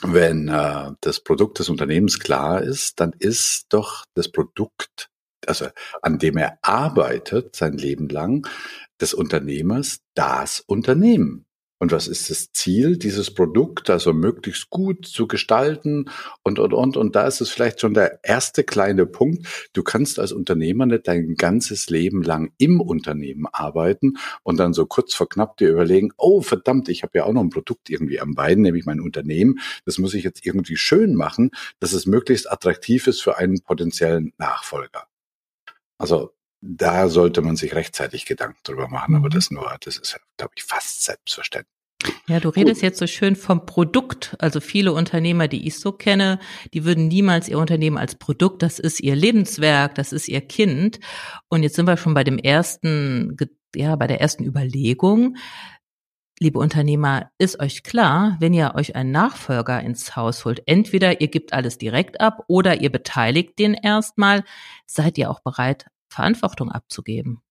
wenn 0.01 0.48
äh, 0.48 0.92
das 1.01 1.19
Produkt 1.22 1.60
des 1.60 1.69
Unternehmens 1.69 2.19
klar 2.19 2.62
ist, 2.62 3.00
dann 3.00 3.13
ist 3.18 3.66
doch 3.69 4.06
das 4.13 4.31
Produkt, 4.31 5.10
also 5.48 5.68
an 6.04 6.19
dem 6.19 6.38
er 6.38 6.60
arbeitet 6.62 7.56
sein 7.56 7.74
Leben 7.74 8.07
lang, 8.07 8.48
des 9.01 9.16
Unternehmers 9.16 10.01
das 10.13 10.60
Unternehmen. 10.60 11.47
Und 11.79 11.91
was 11.91 12.07
ist 12.07 12.29
das 12.31 12.51
Ziel, 12.51 12.97
dieses 12.97 13.31
Produkt 13.33 13.89
also 13.89 14.12
möglichst 14.12 14.69
gut 14.71 15.06
zu 15.06 15.27
gestalten 15.27 16.09
und, 16.44 16.57
und, 16.57 16.74
und. 16.74 16.97
Und 16.97 17.15
da 17.15 17.27
ist 17.27 17.39
es 17.39 17.50
vielleicht 17.50 17.81
schon 17.81 17.94
der 17.94 18.19
erste 18.24 18.63
kleine 18.63 19.06
Punkt. 19.06 19.69
Du 19.74 19.83
kannst 19.83 20.19
als 20.19 20.31
Unternehmer 20.31 20.88
nicht 20.88 21.07
dein 21.07 21.35
ganzes 21.35 21.89
Leben 21.89 22.24
lang 22.24 22.51
im 22.57 22.81
Unternehmen 22.81 23.45
arbeiten 23.51 24.18
und 24.44 24.57
dann 24.59 24.74
so 24.74 24.88
kurz 24.88 25.13
vor 25.13 25.29
knapp 25.29 25.57
dir 25.57 25.69
überlegen, 25.69 26.12
oh 26.18 26.41
verdammt, 26.41 26.89
ich 26.89 27.03
habe 27.03 27.19
ja 27.19 27.25
auch 27.25 27.33
noch 27.33 27.44
ein 27.44 27.51
Produkt 27.51 27.89
irgendwie 27.89 28.19
am 28.19 28.33
Bein, 28.33 28.62
nämlich 28.62 28.85
mein 28.85 29.00
Unternehmen. 29.00 29.59
Das 29.85 30.00
muss 30.00 30.15
ich 30.15 30.24
jetzt 30.24 30.45
irgendwie 30.45 30.77
schön 30.77 31.13
machen, 31.13 31.51
dass 31.79 31.94
es 31.94 32.07
möglichst 32.07 32.51
attraktiv 32.51 33.06
ist 33.06 33.21
für 33.21 33.38
einen 33.38 33.62
potenziellen 33.62 34.33
Nachfolger. 34.38 35.07
Also 36.00 36.37
da 36.62 37.07
sollte 37.09 37.42
man 37.42 37.56
sich 37.56 37.75
rechtzeitig 37.75 38.25
Gedanken 38.25 38.59
drüber 38.63 38.88
machen, 38.88 39.15
aber 39.15 39.27
mhm. 39.27 39.31
das 39.31 39.51
nur, 39.51 39.75
das 39.81 39.98
ist, 39.98 40.19
glaube 40.38 40.54
ich, 40.56 40.63
fast 40.63 41.04
selbstverständlich. 41.04 41.71
Ja, 42.27 42.39
du 42.39 42.50
redest 42.50 42.81
Gut. 42.81 42.83
jetzt 42.83 43.00
so 43.00 43.07
schön 43.07 43.36
vom 43.36 43.65
Produkt. 43.65 44.36
Also 44.39 44.59
viele 44.59 44.94
Unternehmer, 44.94 45.48
die 45.48 45.68
ich 45.68 45.80
so 45.80 45.92
kenne, 45.92 46.39
die 46.74 46.86
würden 46.86 47.07
niemals 47.07 47.48
ihr 47.48 47.57
Unternehmen 47.57 47.98
als 47.98 48.15
Produkt, 48.15 48.62
das 48.62 48.80
ist 48.80 49.00
ihr 49.00 49.15
Lebenswerk, 49.15 49.95
das 49.95 50.13
ist 50.13 50.27
ihr 50.27 50.42
Kind. 50.42 51.00
Und 51.50 51.63
jetzt 51.63 51.75
sind 51.75 51.88
wir 51.88 51.98
schon 51.98 52.13
bei 52.13 52.24
dem 52.24 52.38
ersten, 52.38 53.36
ja, 53.75 53.95
bei 53.95 54.07
der 54.07 54.21
ersten 54.21 54.44
Überlegung. 54.44 55.38
Liebe 56.39 56.60
Unternehmer, 56.60 57.31
ist 57.39 57.60
euch 57.60 57.81
klar, 57.81 58.38
wenn 58.39 58.53
ihr 58.53 58.74
euch 58.75 58.95
einen 58.95 59.12
Nachfolger 59.12 59.81
ins 59.81 60.15
Haus 60.15 60.45
holt, 60.45 60.62
entweder 60.68 61.19
ihr 61.19 61.30
gebt 61.30 61.51
alles 61.51 61.80
direkt 61.80 62.21
ab 62.21 62.44
oder 62.48 62.80
ihr 62.80 62.92
beteiligt 62.92 63.57
den 63.57 63.74
erstmal, 63.74 64.44
seid 64.86 65.18
ihr 65.18 65.31
auch 65.31 65.39
bereit, 65.39 65.88
Verantwortung 66.09 66.71
abzugeben. 66.71 67.42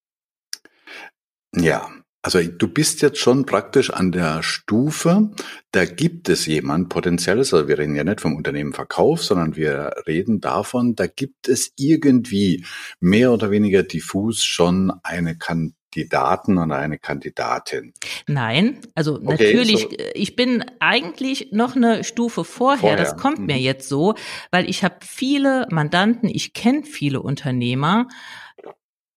Ja, 1.55 1.89
also 2.27 2.43
du 2.43 2.67
bist 2.67 3.03
jetzt 3.03 3.19
schon 3.19 3.47
praktisch 3.47 3.91
an 3.91 4.11
der 4.11 4.43
Stufe, 4.43 5.31
da 5.71 5.85
gibt 5.85 6.29
es 6.29 6.45
jemand 6.47 6.89
potenzielles, 6.89 7.55
also 7.55 7.69
wir 7.69 7.79
reden 7.79 7.95
ja 7.95 8.03
nicht 8.03 8.21
vom 8.21 8.35
Unternehmen 8.35 8.73
Verkauf, 8.73 9.23
sondern 9.23 9.55
wir 9.55 9.93
reden 10.09 10.41
davon, 10.41 10.97
da 10.97 11.07
gibt 11.07 11.49
es 11.49 11.73
irgendwie 11.77 12.67
mehr 12.99 13.31
oder 13.31 13.53
weniger 13.53 13.85
diffus 13.85 14.43
schon 14.43 14.93
eine 15.05 15.39
Kandidaten 15.39 16.59
oder 16.59 16.77
eine 16.77 16.99
Kandidatin. 16.99 17.95
Nein, 18.27 18.81
also 18.97 19.21
okay, 19.23 19.55
natürlich, 19.55 19.83
so 19.83 19.97
ich 20.15 20.35
bin 20.35 20.65
eigentlich 20.81 21.53
noch 21.53 21.77
eine 21.77 22.03
Stufe 22.03 22.43
vorher, 22.43 22.81
vorher. 22.81 22.97
das 22.97 23.17
kommt 23.17 23.39
mhm. 23.39 23.47
mir 23.47 23.59
jetzt 23.59 23.89
so, 23.89 24.17
weil 24.51 24.69
ich 24.69 24.83
habe 24.83 24.97
viele 25.01 25.69
Mandanten, 25.71 26.29
ich 26.29 26.55
kenne 26.55 26.83
viele 26.83 27.23
Unternehmer, 27.23 28.09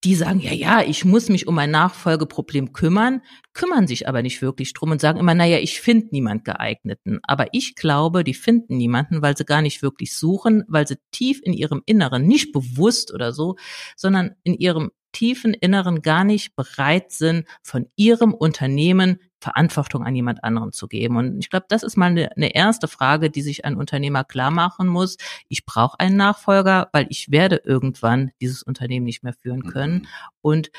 die 0.04 0.16
sagen, 0.16 0.40
ja, 0.40 0.54
ja, 0.54 0.82
ich 0.82 1.04
muss 1.04 1.28
mich 1.28 1.48
um 1.48 1.58
ein 1.58 1.72
Nachfolgeproblem 1.72 2.72
kümmern, 2.72 3.22
kümmern 3.54 3.86
sich 3.86 4.08
aber 4.08 4.22
nicht 4.22 4.42
wirklich 4.42 4.74
drum 4.74 4.92
und 4.92 5.02
sagen 5.02 5.20
immer, 5.20 5.34
naja, 5.34 5.60
ich 5.60 5.82
finde 5.82 6.08
niemand 6.12 6.46
geeigneten. 6.46 7.20
Aber 7.24 7.48
ich 7.52 7.76
glaube, 7.76 8.24
die 8.24 8.34
finden 8.34 8.78
niemanden, 8.78 9.22
weil 9.22 9.36
sie 9.36 9.44
gar 9.44 9.62
nicht 9.62 9.82
wirklich 9.82 10.16
suchen, 10.16 10.64
weil 10.68 10.88
sie 10.88 10.98
tief 11.12 11.42
in 11.44 11.52
ihrem 11.52 11.82
Inneren, 11.86 12.26
nicht 12.26 12.54
bewusst 12.54 13.14
oder 13.14 13.34
so, 13.34 13.58
sondern 13.98 14.36
in 14.44 14.54
ihrem 14.54 14.92
tiefen 15.12 15.54
Inneren 15.54 16.02
gar 16.02 16.24
nicht 16.24 16.56
bereit 16.56 17.12
sind, 17.12 17.46
von 17.62 17.88
ihrem 17.96 18.34
Unternehmen 18.34 19.20
Verantwortung 19.40 20.04
an 20.06 20.16
jemand 20.16 20.44
anderen 20.44 20.72
zu 20.72 20.88
geben. 20.88 21.18
Und 21.18 21.40
ich 21.40 21.50
glaube, 21.50 21.66
das 21.70 21.84
ist 21.84 21.98
mal 21.98 22.08
eine, 22.08 22.36
eine 22.36 22.54
erste 22.56 22.88
Frage, 22.88 23.30
die 23.30 23.42
sich 23.42 23.66
ein 23.66 23.76
Unternehmer 23.76 24.24
klar 24.24 24.52
machen 24.52 24.88
muss. 24.88 25.18
Ich 25.48 25.66
brauche 25.66 26.00
einen 26.00 26.18
Nachfolger, 26.18 26.90
weil 26.92 27.08
ich 27.10 27.32
werde 27.32 27.62
irgendwann 27.64 28.32
dieses 28.42 28.64
Unternehmen 28.64 29.06
nicht 29.06 29.24
mehr 29.24 29.34
führen 29.34 29.64
können. 29.64 29.94
Mhm. 29.94 30.08
Und 30.42 30.72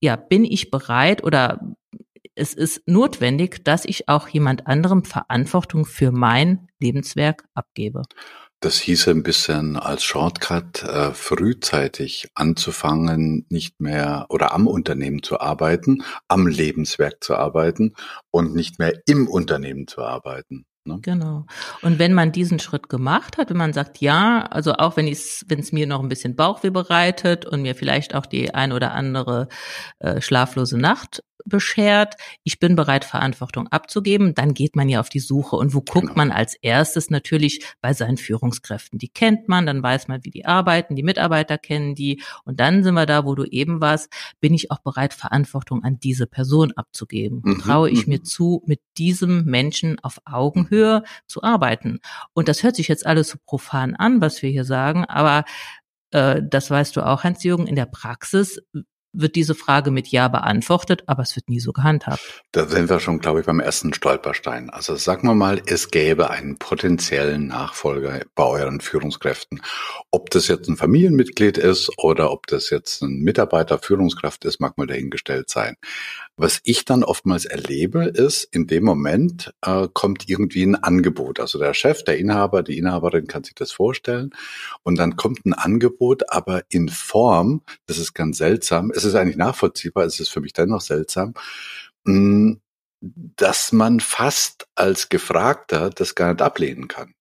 ja, 0.00 0.16
bin 0.16 0.44
ich 0.44 0.70
bereit 0.70 1.24
oder 1.24 1.60
es 2.34 2.52
ist 2.52 2.86
notwendig, 2.86 3.64
dass 3.64 3.86
ich 3.86 4.08
auch 4.08 4.28
jemand 4.28 4.66
anderem 4.66 5.04
Verantwortung 5.04 5.86
für 5.86 6.12
mein 6.12 6.68
Lebenswerk 6.78 7.44
abgebe. 7.54 8.02
Das 8.60 8.78
hieße 8.80 9.10
ein 9.10 9.22
bisschen 9.22 9.76
als 9.76 10.02
Shortcut, 10.02 10.82
äh, 10.82 11.12
frühzeitig 11.12 12.28
anzufangen, 12.34 13.46
nicht 13.50 13.80
mehr 13.80 14.26
oder 14.30 14.52
am 14.52 14.66
Unternehmen 14.66 15.22
zu 15.22 15.40
arbeiten, 15.40 16.02
am 16.26 16.46
Lebenswerk 16.46 17.22
zu 17.22 17.36
arbeiten 17.36 17.94
und 18.30 18.54
nicht 18.54 18.78
mehr 18.78 19.02
im 19.06 19.28
Unternehmen 19.28 19.86
zu 19.86 20.02
arbeiten. 20.02 20.64
Ne? 20.86 20.98
Genau. 21.02 21.46
Und 21.82 21.98
wenn 21.98 22.12
man 22.12 22.32
diesen 22.32 22.58
Schritt 22.58 22.88
gemacht 22.88 23.38
hat, 23.38 23.50
wenn 23.50 23.56
man 23.56 23.72
sagt, 23.72 24.00
ja, 24.00 24.46
also 24.50 24.74
auch 24.74 24.96
wenn 24.96 25.08
es 25.08 25.44
wenn 25.48 25.58
es 25.58 25.72
mir 25.72 25.86
noch 25.86 26.02
ein 26.02 26.08
bisschen 26.08 26.36
Bauchweh 26.36 26.70
bereitet 26.70 27.44
und 27.44 27.62
mir 27.62 27.74
vielleicht 27.74 28.14
auch 28.14 28.26
die 28.26 28.54
ein 28.54 28.72
oder 28.72 28.92
andere 28.92 29.48
äh, 29.98 30.20
schlaflose 30.20 30.78
Nacht 30.78 31.22
beschert, 31.46 32.16
ich 32.42 32.58
bin 32.58 32.76
bereit, 32.76 33.04
Verantwortung 33.04 33.68
abzugeben, 33.68 34.34
dann 34.34 34.54
geht 34.54 34.76
man 34.76 34.88
ja 34.88 35.00
auf 35.00 35.08
die 35.08 35.20
Suche. 35.20 35.56
Und 35.56 35.74
wo 35.74 35.80
guckt 35.80 36.08
genau. 36.08 36.16
man 36.16 36.32
als 36.32 36.54
erstes? 36.54 37.10
Natürlich 37.10 37.64
bei 37.80 37.92
seinen 37.92 38.16
Führungskräften. 38.16 38.98
Die 38.98 39.08
kennt 39.08 39.48
man, 39.48 39.66
dann 39.66 39.82
weiß 39.82 40.08
man, 40.08 40.24
wie 40.24 40.30
die 40.30 40.44
arbeiten, 40.44 40.96
die 40.96 41.02
Mitarbeiter 41.02 41.58
kennen 41.58 41.94
die. 41.94 42.22
Und 42.44 42.60
dann 42.60 42.82
sind 42.82 42.94
wir 42.94 43.06
da, 43.06 43.24
wo 43.24 43.34
du 43.34 43.44
eben 43.44 43.80
warst, 43.80 44.12
bin 44.40 44.54
ich 44.54 44.70
auch 44.70 44.80
bereit, 44.80 45.14
Verantwortung 45.14 45.84
an 45.84 45.98
diese 45.98 46.26
Person 46.26 46.72
abzugeben. 46.72 47.42
Mhm. 47.44 47.58
Traue 47.60 47.90
ich 47.90 48.06
mir 48.06 48.18
mhm. 48.18 48.24
zu, 48.24 48.62
mit 48.66 48.80
diesem 48.98 49.44
Menschen 49.44 49.98
auf 50.00 50.20
Augenhöhe 50.24 50.75
zu 51.26 51.42
arbeiten. 51.42 52.00
Und 52.32 52.48
das 52.48 52.62
hört 52.62 52.76
sich 52.76 52.88
jetzt 52.88 53.06
alles 53.06 53.28
so 53.28 53.38
profan 53.44 53.94
an, 53.94 54.20
was 54.20 54.42
wir 54.42 54.50
hier 54.50 54.64
sagen, 54.64 55.04
aber 55.04 55.44
äh, 56.10 56.42
das 56.42 56.70
weißt 56.70 56.96
du 56.96 57.02
auch, 57.02 57.24
Hans-Jürgen, 57.24 57.66
in 57.66 57.76
der 57.76 57.86
Praxis 57.86 58.62
wird 59.16 59.34
diese 59.34 59.54
Frage 59.54 59.90
mit 59.90 60.08
Ja 60.08 60.28
beantwortet, 60.28 61.04
aber 61.06 61.22
es 61.22 61.34
wird 61.36 61.48
nie 61.48 61.60
so 61.60 61.72
gehandhabt. 61.72 62.44
Da 62.52 62.66
sind 62.66 62.88
wir 62.90 63.00
schon, 63.00 63.18
glaube 63.18 63.40
ich, 63.40 63.46
beim 63.46 63.60
ersten 63.60 63.94
Stolperstein. 63.94 64.70
Also 64.70 64.96
sagen 64.96 65.26
wir 65.26 65.34
mal, 65.34 65.60
es 65.66 65.90
gäbe 65.90 66.30
einen 66.30 66.58
potenziellen 66.58 67.48
Nachfolger 67.48 68.20
bei 68.34 68.44
euren 68.44 68.80
Führungskräften. 68.80 69.62
Ob 70.10 70.30
das 70.30 70.48
jetzt 70.48 70.68
ein 70.68 70.76
Familienmitglied 70.76 71.58
ist 71.58 71.90
oder 71.98 72.30
ob 72.30 72.46
das 72.46 72.70
jetzt 72.70 73.02
ein 73.02 73.20
Mitarbeiter, 73.20 73.78
Führungskraft 73.78 74.44
ist, 74.44 74.60
mag 74.60 74.76
mal 74.78 74.86
dahingestellt 74.86 75.50
sein. 75.50 75.76
Was 76.36 76.60
ich 76.64 76.84
dann 76.84 77.02
oftmals 77.02 77.46
erlebe, 77.46 78.04
ist, 78.04 78.44
in 78.44 78.66
dem 78.66 78.84
Moment 78.84 79.54
äh, 79.62 79.88
kommt 79.92 80.28
irgendwie 80.28 80.64
ein 80.64 80.74
Angebot. 80.74 81.40
Also 81.40 81.58
der 81.58 81.72
Chef, 81.72 82.04
der 82.04 82.18
Inhaber, 82.18 82.62
die 82.62 82.76
Inhaberin 82.76 83.26
kann 83.26 83.42
sich 83.42 83.54
das 83.54 83.72
vorstellen. 83.72 84.30
Und 84.82 84.98
dann 84.98 85.16
kommt 85.16 85.46
ein 85.46 85.54
Angebot, 85.54 86.30
aber 86.30 86.64
in 86.68 86.90
Form, 86.90 87.62
das 87.86 87.96
ist 87.96 88.12
ganz 88.12 88.36
seltsam, 88.36 88.92
es 88.94 89.05
ist 89.06 89.14
eigentlich 89.14 89.36
nachvollziehbar, 89.36 90.04
es 90.04 90.20
ist 90.20 90.30
für 90.30 90.40
mich 90.40 90.52
dennoch 90.52 90.80
seltsam, 90.80 91.34
hm, 92.06 92.60
dass 93.00 93.72
man 93.72 94.00
fast 94.00 94.66
als 94.74 95.08
Gefragter 95.08 95.90
das 95.90 96.14
gar 96.14 96.32
nicht 96.32 96.42
ablehnen 96.42 96.88
kann. 96.88 97.14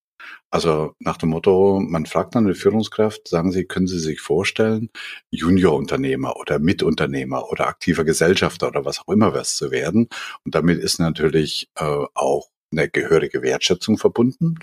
Also 0.50 0.94
nach 1.00 1.18
dem 1.18 1.30
Motto, 1.30 1.82
man 1.82 2.06
fragt 2.06 2.36
dann 2.36 2.46
eine 2.46 2.56
Führungskraft, 2.56 3.28
sagen 3.28 3.52
Sie, 3.52 3.66
können 3.66 3.88
Sie 3.88 4.00
sich 4.00 4.22
vorstellen, 4.22 4.90
Juniorunternehmer 5.32 6.38
oder 6.38 6.60
Mitunternehmer 6.60 7.50
oder 7.50 7.68
aktiver 7.68 8.06
Gesellschafter 8.06 8.68
oder 8.68 8.86
was 8.86 9.00
auch 9.02 9.14
immer 9.14 9.34
was 9.34 9.58
zu 9.58 9.72
werden. 9.72 10.08
Und 10.46 10.56
damit 10.56 10.80
ist 10.80 11.00
natürlich 11.00 11.70
äh, 11.76 12.06
auch 12.14 12.50
eine 12.72 12.90
gehörige 12.90 13.42
Wertschätzung 13.42 13.98
verbunden 13.98 14.60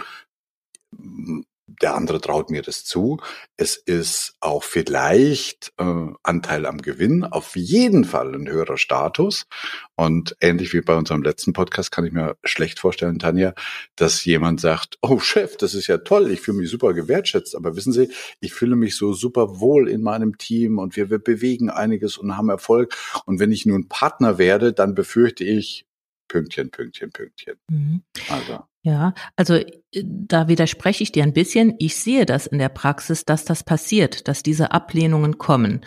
der 1.67 1.95
andere 1.95 2.21
traut 2.21 2.51
mir 2.51 2.63
das 2.63 2.85
zu. 2.85 3.19
Es 3.57 3.77
ist 3.77 4.37
auch 4.41 4.65
vielleicht 4.65 5.73
äh, 5.79 6.07
Anteil 6.23 6.67
am 6.67 6.83
Gewinn, 6.83 7.25
auf 7.25 7.57
jeden 7.57 8.05
Fall 8.05 8.35
ein 8.35 8.49
höherer 8.49 8.79
Status. 8.79 9.47
Und 9.95 10.37
ähnlich 10.41 10.73
wie 10.73 10.81
bei 10.81 10.97
unserem 10.97 11.23
letzten 11.23 11.53
Podcast 11.53 11.93
kann 11.93 12.05
ich 12.05 12.13
mir 12.13 12.37
schlecht 12.45 12.79
vorstellen, 12.79 13.19
Tanja, 13.19 13.55
dass 13.97 14.25
jemand 14.25 14.61
sagt, 14.61 14.99
oh 15.03 15.19
Chef, 15.19 15.57
das 15.57 15.75
ist 15.75 15.87
ja 15.87 15.99
toll, 15.99 16.31
ich 16.31 16.41
fühle 16.41 16.59
mich 16.59 16.71
super 16.71 16.95
gewertschätzt, 16.95 17.55
aber 17.55 17.77
wissen 17.77 17.93
Sie, 17.93 18.11
ich 18.41 18.53
fühle 18.53 18.77
mich 18.77 18.97
so 18.97 19.13
super 19.13 19.61
wohl 19.61 19.89
in 19.89 20.03
meinem 20.03 20.39
Team 20.39 20.79
und 20.79 20.97
wir, 20.97 21.11
wir 21.11 21.19
bewegen 21.19 21.71
einiges 21.71 22.19
und 22.19 22.37
haben 22.37 22.49
Erfolg. 22.49 22.95
Und 23.27 23.39
wenn 23.39 23.53
ich 23.53 23.67
nun 23.67 23.89
Partner 23.89 24.39
werde, 24.39 24.73
dann 24.73 24.95
befürchte 24.95 25.45
ich, 25.45 25.87
Pünktchen, 26.29 26.71
Pünktchen, 26.71 27.13
Pünktchen. 27.13 27.57
Mhm. 27.71 28.03
Also. 28.29 28.65
Ja, 28.85 29.15
also 29.37 29.55
äh, 29.55 29.65
da 29.93 30.49
widerspreche 30.49 31.05
ich 31.05 31.13
dir 31.13 31.23
ein 31.23 31.33
bisschen. 31.33 31.75
Ich 31.79 31.97
sehe 31.97 32.27
das 32.27 32.47
in 32.47 32.59
der 32.59 32.69
Praxis, 32.69 33.25
dass 33.25 33.45
das 33.45 33.63
passiert, 33.63 34.27
dass 34.27 34.43
diese 34.43 34.73
Ablehnungen 34.73 35.39
kommen. 35.39 35.83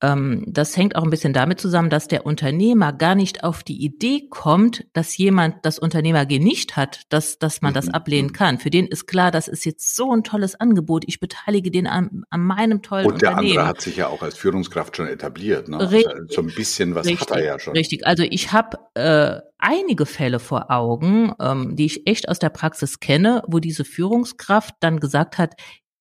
Ähm, 0.00 0.44
das 0.46 0.76
hängt 0.76 0.94
auch 0.94 1.02
ein 1.02 1.10
bisschen 1.10 1.32
damit 1.32 1.60
zusammen, 1.60 1.90
dass 1.90 2.06
der 2.06 2.24
Unternehmer 2.24 2.92
gar 2.92 3.14
nicht 3.14 3.42
auf 3.42 3.62
die 3.62 3.82
Idee 3.84 4.28
kommt, 4.28 4.86
dass 4.92 5.16
jemand 5.16 5.56
das 5.62 5.78
Unternehmergehen 5.78 6.42
nicht 6.42 6.76
hat, 6.76 7.02
dass, 7.08 7.38
dass 7.38 7.62
man 7.62 7.74
das 7.74 7.86
mhm, 7.86 7.92
ablehnen 7.92 8.28
mhm. 8.28 8.32
kann. 8.32 8.58
Für 8.58 8.70
den 8.70 8.86
ist 8.86 9.06
klar, 9.06 9.30
das 9.30 9.48
ist 9.48 9.64
jetzt 9.64 9.96
so 9.96 10.12
ein 10.12 10.22
tolles 10.22 10.54
Angebot. 10.60 11.04
Ich 11.06 11.18
beteilige 11.18 11.70
den 11.70 11.86
an, 11.86 12.22
an 12.30 12.40
meinem 12.40 12.82
tollen 12.82 13.06
Und 13.06 13.22
der 13.22 13.30
Unternehmen. 13.30 13.58
andere 13.58 13.68
hat 13.68 13.80
sich 13.80 13.96
ja 13.96 14.08
auch 14.08 14.22
als 14.22 14.36
Führungskraft 14.36 14.96
schon 14.96 15.08
etabliert. 15.08 15.68
Ne? 15.68 15.90
Richtig, 15.90 16.14
also 16.14 16.26
so 16.28 16.42
ein 16.42 16.54
bisschen 16.54 16.94
was 16.94 17.06
richtig, 17.06 17.30
hat 17.30 17.36
er 17.36 17.44
ja 17.44 17.58
schon. 17.58 17.72
Richtig. 17.74 18.06
Also 18.06 18.22
ich 18.22 18.52
habe 18.52 18.78
äh, 18.94 19.40
einige 19.58 20.06
Fälle 20.06 20.38
vor 20.38 20.70
Augen, 20.70 21.32
ähm, 21.40 21.74
die 21.74 21.86
ich 21.86 22.06
echt 22.06 22.28
aus 22.28 22.38
der 22.38 22.50
Praxis 22.50 23.00
kenne, 23.00 23.42
wo 23.48 23.58
diese 23.58 23.84
Führungskraft 23.84 24.74
dann 24.80 25.00
gesagt 25.00 25.38
hat, 25.38 25.54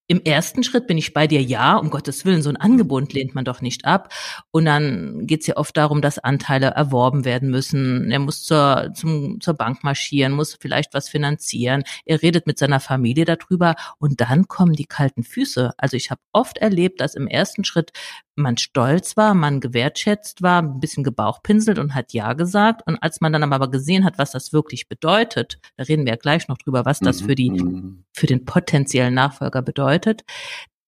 im 0.07 0.21
ersten 0.23 0.63
Schritt 0.63 0.87
bin 0.87 0.97
ich 0.97 1.13
bei 1.13 1.27
dir, 1.27 1.41
ja, 1.41 1.75
um 1.75 1.89
Gottes 1.89 2.23
Willen, 2.23 2.41
so 2.41 2.49
ein 2.49 2.55
Angebot 2.55 3.11
lehnt 3.11 3.35
man 3.35 3.43
doch 3.43 3.61
nicht 3.61 3.85
ab. 3.85 4.13
Und 4.51 4.65
dann 4.65 5.27
geht 5.27 5.41
es 5.41 5.47
ja 5.47 5.57
oft 5.57 5.75
darum, 5.75 6.01
dass 6.01 6.17
Anteile 6.17 6.67
erworben 6.67 7.25
werden 7.25 7.49
müssen. 7.49 8.09
Er 8.09 8.19
muss 8.19 8.43
zur, 8.43 8.93
zum, 8.93 9.41
zur 9.41 9.53
Bank 9.53 9.83
marschieren, 9.83 10.31
muss 10.31 10.57
vielleicht 10.59 10.93
was 10.93 11.09
finanzieren. 11.09 11.83
Er 12.05 12.21
redet 12.21 12.47
mit 12.47 12.57
seiner 12.57 12.79
Familie 12.79 13.25
darüber 13.25 13.75
und 13.99 14.21
dann 14.21 14.47
kommen 14.47 14.73
die 14.73 14.85
kalten 14.85 15.23
Füße. 15.23 15.73
Also 15.77 15.97
ich 15.97 16.09
habe 16.09 16.21
oft 16.31 16.57
erlebt, 16.57 17.01
dass 17.01 17.15
im 17.15 17.27
ersten 17.27 17.65
Schritt 17.65 17.91
man 18.37 18.57
stolz 18.57 19.17
war, 19.17 19.33
man 19.33 19.59
gewertschätzt 19.59 20.41
war, 20.41 20.61
ein 20.61 20.79
bisschen 20.79 21.03
gebauchpinselt 21.03 21.79
und 21.79 21.95
hat 21.95 22.13
Ja 22.13 22.33
gesagt. 22.33 22.85
Und 22.85 22.97
als 22.97 23.19
man 23.19 23.33
dann 23.33 23.51
aber 23.51 23.69
gesehen 23.69 24.05
hat, 24.05 24.17
was 24.17 24.31
das 24.31 24.53
wirklich 24.53 24.87
bedeutet, 24.87 25.59
da 25.75 25.83
reden 25.83 26.05
wir 26.05 26.13
ja 26.13 26.17
gleich 26.17 26.47
noch 26.47 26.57
drüber, 26.57 26.85
was 26.85 26.99
das 26.99 27.21
für 27.21 27.35
die, 27.35 27.49
mhm. 27.49 28.05
für 28.13 28.27
den 28.27 28.45
potenziellen 28.45 29.13
Nachfolger 29.13 29.61
bedeutet, 29.61 30.23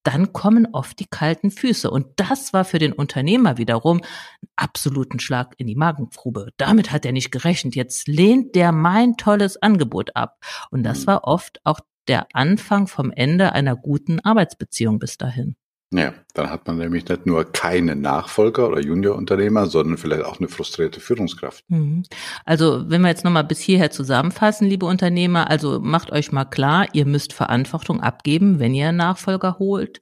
dann 0.03 0.31
kommen 0.31 0.67
oft 0.71 0.99
die 0.99 1.07
kalten 1.07 1.51
Füße. 1.51 1.89
Und 1.91 2.07
das 2.15 2.53
war 2.53 2.63
für 2.63 2.79
den 2.79 2.93
Unternehmer 2.93 3.57
wiederum 3.57 3.97
einen 3.97 4.51
absoluten 4.55 5.19
Schlag 5.19 5.55
in 5.57 5.67
die 5.67 5.75
Magengrube. 5.75 6.49
Damit 6.57 6.91
hat 6.91 7.05
er 7.05 7.11
nicht 7.11 7.31
gerechnet. 7.31 7.75
Jetzt 7.75 8.07
lehnt 8.07 8.55
der 8.55 8.71
mein 8.71 9.17
tolles 9.17 9.61
Angebot 9.61 10.15
ab. 10.15 10.39
Und 10.71 10.83
das 10.83 11.01
mhm. 11.01 11.07
war 11.07 11.23
oft 11.25 11.59
auch 11.63 11.79
der 12.07 12.27
Anfang 12.33 12.87
vom 12.87 13.11
Ende 13.11 13.53
einer 13.53 13.75
guten 13.75 14.19
Arbeitsbeziehung 14.19 14.99
bis 14.99 15.17
dahin. 15.17 15.55
Ja, 15.91 16.13
dann 16.35 16.51
hat 16.51 16.67
man 16.67 16.77
nämlich 16.77 17.09
nicht 17.09 17.25
nur 17.25 17.51
keine 17.51 17.95
Nachfolger 17.95 18.67
oder 18.69 18.79
Juniorunternehmer, 18.79 19.65
sondern 19.65 19.97
vielleicht 19.97 20.23
auch 20.23 20.39
eine 20.39 20.47
frustrierte 20.47 20.99
Führungskraft. 20.99 21.63
Mhm. 21.67 22.03
Also 22.45 22.83
wenn 22.87 23.01
wir 23.01 23.09
jetzt 23.09 23.23
nochmal 23.23 23.43
bis 23.43 23.59
hierher 23.59 23.89
zusammenfassen, 23.89 24.67
liebe 24.67 24.85
Unternehmer, 24.85 25.49
also 25.49 25.79
macht 25.79 26.11
euch 26.11 26.31
mal 26.31 26.45
klar, 26.45 26.85
ihr 26.93 27.07
müsst 27.07 27.33
Verantwortung 27.33 28.01
abgeben, 28.01 28.59
wenn 28.59 28.75
ihr 28.75 28.91
Nachfolger 28.91 29.57
holt 29.57 29.99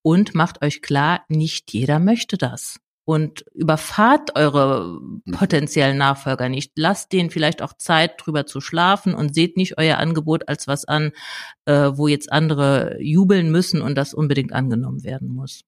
und 0.00 0.34
macht 0.34 0.64
euch 0.64 0.80
klar, 0.80 1.20
nicht 1.28 1.70
jeder 1.72 1.98
möchte 1.98 2.38
das 2.38 2.80
und 3.06 3.44
überfahrt 3.54 4.34
eure 4.34 5.00
potenziellen 5.30 5.96
Nachfolger 5.96 6.48
nicht. 6.48 6.72
Lasst 6.74 7.12
denen 7.12 7.30
vielleicht 7.30 7.62
auch 7.62 7.72
Zeit, 7.72 8.14
drüber 8.18 8.46
zu 8.46 8.60
schlafen 8.60 9.14
und 9.14 9.32
seht 9.32 9.56
nicht 9.56 9.78
euer 9.78 9.98
Angebot 9.98 10.48
als 10.48 10.66
was 10.66 10.84
an, 10.84 11.12
äh, 11.66 11.92
wo 11.94 12.08
jetzt 12.08 12.32
andere 12.32 13.00
jubeln 13.00 13.50
müssen 13.52 13.80
und 13.80 13.94
das 13.94 14.12
unbedingt 14.12 14.52
angenommen 14.52 15.04
werden 15.04 15.28
muss. 15.28 15.62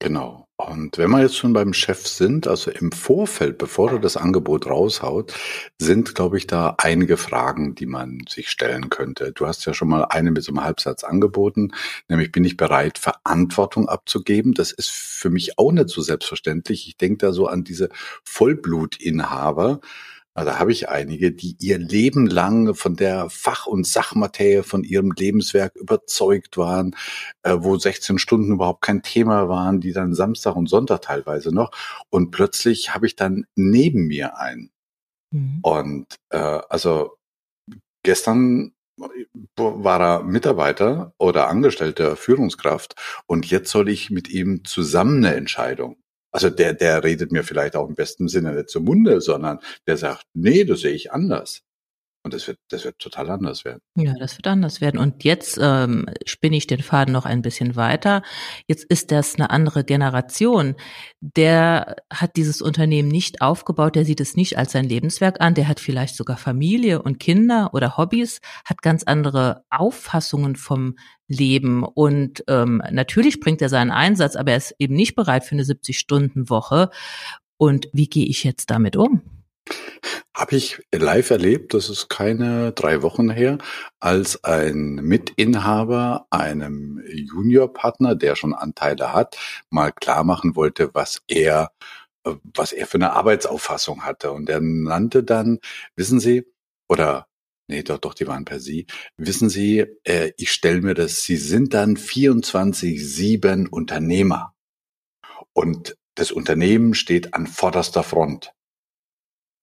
Genau. 0.00 0.46
Und 0.56 0.98
wenn 0.98 1.10
wir 1.10 1.22
jetzt 1.22 1.36
schon 1.36 1.52
beim 1.52 1.72
Chef 1.72 2.06
sind, 2.06 2.48
also 2.48 2.70
im 2.70 2.90
Vorfeld, 2.90 3.58
bevor 3.58 3.92
er 3.92 3.98
das 4.00 4.16
Angebot 4.16 4.66
raushaut, 4.66 5.32
sind, 5.78 6.14
glaube 6.16 6.36
ich, 6.36 6.46
da 6.48 6.74
einige 6.78 7.16
Fragen, 7.16 7.74
die 7.76 7.86
man 7.86 8.22
sich 8.28 8.48
stellen 8.48 8.90
könnte. 8.90 9.32
Du 9.32 9.46
hast 9.46 9.66
ja 9.66 9.74
schon 9.74 9.88
mal 9.88 10.04
eine 10.04 10.32
mit 10.32 10.42
so 10.42 10.52
einem 10.52 10.64
Halbsatz 10.64 11.04
angeboten, 11.04 11.72
nämlich 12.08 12.32
bin 12.32 12.44
ich 12.44 12.56
bereit, 12.56 12.98
Verantwortung 12.98 13.88
abzugeben. 13.88 14.52
Das 14.54 14.72
ist 14.72 14.90
für 14.90 15.30
mich 15.30 15.58
auch 15.58 15.72
nicht 15.72 15.90
so 15.90 16.02
selbstverständlich. 16.02 16.88
Ich 16.88 16.96
denke 16.96 17.18
da 17.18 17.32
so 17.32 17.46
an 17.46 17.62
diese 17.64 17.88
Vollblutinhaber, 18.24 19.80
also 20.38 20.52
da 20.52 20.58
habe 20.60 20.70
ich 20.70 20.88
einige, 20.88 21.32
die 21.32 21.56
ihr 21.58 21.78
Leben 21.78 22.26
lang 22.28 22.76
von 22.76 22.94
der 22.94 23.28
Fach- 23.28 23.66
und 23.66 23.84
Sachmaterie 23.84 24.62
von 24.62 24.84
ihrem 24.84 25.10
Lebenswerk 25.10 25.74
überzeugt 25.74 26.56
waren, 26.56 26.94
äh, 27.42 27.56
wo 27.58 27.76
16 27.76 28.20
Stunden 28.20 28.52
überhaupt 28.52 28.82
kein 28.82 29.02
Thema 29.02 29.48
waren, 29.48 29.80
die 29.80 29.92
dann 29.92 30.14
Samstag 30.14 30.54
und 30.54 30.68
Sonntag 30.68 31.02
teilweise 31.02 31.52
noch. 31.52 31.72
Und 32.08 32.30
plötzlich 32.30 32.94
habe 32.94 33.06
ich 33.06 33.16
dann 33.16 33.46
neben 33.56 34.06
mir 34.06 34.38
einen. 34.38 34.70
Mhm. 35.32 35.58
Und 35.62 36.06
äh, 36.30 36.60
also 36.68 37.16
gestern 38.04 38.74
war 39.56 40.00
er 40.00 40.22
Mitarbeiter 40.22 41.14
oder 41.18 41.48
Angestellter 41.48 42.14
Führungskraft 42.14 42.94
und 43.26 43.46
jetzt 43.46 43.70
soll 43.70 43.88
ich 43.88 44.10
mit 44.10 44.28
ihm 44.28 44.64
zusammen 44.64 45.24
eine 45.24 45.34
Entscheidung 45.34 45.96
also 46.30 46.50
der, 46.50 46.74
der 46.74 47.04
redet 47.04 47.32
mir 47.32 47.44
vielleicht 47.44 47.76
auch 47.76 47.88
im 47.88 47.94
besten 47.94 48.28
Sinne 48.28 48.52
nicht 48.52 48.70
zum 48.70 48.84
Munde, 48.84 49.20
sondern 49.20 49.58
der 49.86 49.96
sagt, 49.96 50.24
nee, 50.34 50.64
das 50.64 50.80
sehe 50.80 50.92
ich 50.92 51.12
anders. 51.12 51.62
Und 52.24 52.34
das 52.34 52.46
wird, 52.46 52.58
das 52.68 52.84
wird 52.84 52.98
total 52.98 53.30
anders 53.30 53.64
werden. 53.64 53.80
Ja, 53.94 54.12
das 54.18 54.36
wird 54.36 54.46
anders 54.48 54.80
werden. 54.80 54.98
Und 54.98 55.24
jetzt 55.24 55.58
ähm, 55.60 56.06
spinne 56.26 56.56
ich 56.56 56.66
den 56.66 56.82
Faden 56.82 57.12
noch 57.12 57.24
ein 57.24 57.42
bisschen 57.42 57.76
weiter. 57.76 58.22
Jetzt 58.66 58.84
ist 58.84 59.12
das 59.12 59.36
eine 59.36 59.50
andere 59.50 59.84
Generation. 59.84 60.74
Der 61.20 61.96
hat 62.12 62.36
dieses 62.36 62.60
Unternehmen 62.60 63.08
nicht 63.08 63.40
aufgebaut, 63.40 63.94
der 63.94 64.04
sieht 64.04 64.20
es 64.20 64.36
nicht 64.36 64.58
als 64.58 64.72
sein 64.72 64.84
Lebenswerk 64.84 65.40
an, 65.40 65.54
der 65.54 65.68
hat 65.68 65.80
vielleicht 65.80 66.16
sogar 66.16 66.36
Familie 66.36 67.02
und 67.02 67.20
Kinder 67.20 67.70
oder 67.72 67.96
Hobbys, 67.96 68.40
hat 68.64 68.82
ganz 68.82 69.04
andere 69.04 69.64
Auffassungen 69.70 70.56
vom 70.56 70.96
Leben. 71.28 71.84
Und 71.84 72.42
ähm, 72.48 72.82
natürlich 72.90 73.38
bringt 73.38 73.62
er 73.62 73.68
seinen 73.68 73.90
Einsatz, 73.90 74.34
aber 74.34 74.50
er 74.52 74.58
ist 74.58 74.74
eben 74.78 74.94
nicht 74.94 75.14
bereit 75.14 75.44
für 75.44 75.52
eine 75.52 75.62
70-Stunden-Woche. 75.62 76.90
Und 77.56 77.88
wie 77.92 78.08
gehe 78.08 78.26
ich 78.26 78.44
jetzt 78.44 78.70
damit 78.70 78.96
um? 78.96 79.22
Habe 80.38 80.54
ich 80.54 80.80
live 80.94 81.30
erlebt, 81.30 81.74
das 81.74 81.90
ist 81.90 82.08
keine 82.08 82.70
drei 82.70 83.02
Wochen 83.02 83.28
her, 83.28 83.58
als 83.98 84.44
ein 84.44 84.94
Mitinhaber 84.94 86.28
einem 86.30 87.02
Juniorpartner, 87.12 88.14
der 88.14 88.36
schon 88.36 88.54
Anteile 88.54 89.12
hat, 89.12 89.36
mal 89.68 89.90
klar 89.90 90.22
machen 90.22 90.54
wollte, 90.54 90.90
was 90.94 91.22
er, 91.26 91.72
äh, 92.24 92.34
was 92.54 92.70
er 92.70 92.86
für 92.86 92.98
eine 92.98 93.14
Arbeitsauffassung 93.14 94.04
hatte. 94.04 94.30
Und 94.30 94.48
er 94.48 94.60
nannte 94.60 95.24
dann, 95.24 95.58
wissen 95.96 96.20
Sie, 96.20 96.44
oder 96.88 97.26
Nee, 97.70 97.82
doch, 97.82 97.98
doch, 97.98 98.14
die 98.14 98.26
waren 98.26 98.46
per 98.46 98.60
Sie. 98.60 98.86
Wissen 99.18 99.50
Sie, 99.50 99.80
äh, 100.04 100.32
ich 100.38 100.52
stelle 100.52 100.80
mir 100.82 100.94
das, 100.94 101.22
Sie 101.24 101.36
sind 101.36 101.74
dann 101.74 101.96
24-7 101.96 103.68
Unternehmer. 103.68 104.54
Und 105.52 105.96
das 106.14 106.32
Unternehmen 106.32 106.94
steht 106.94 107.34
an 107.34 107.46
vorderster 107.46 108.02
Front. 108.04 108.52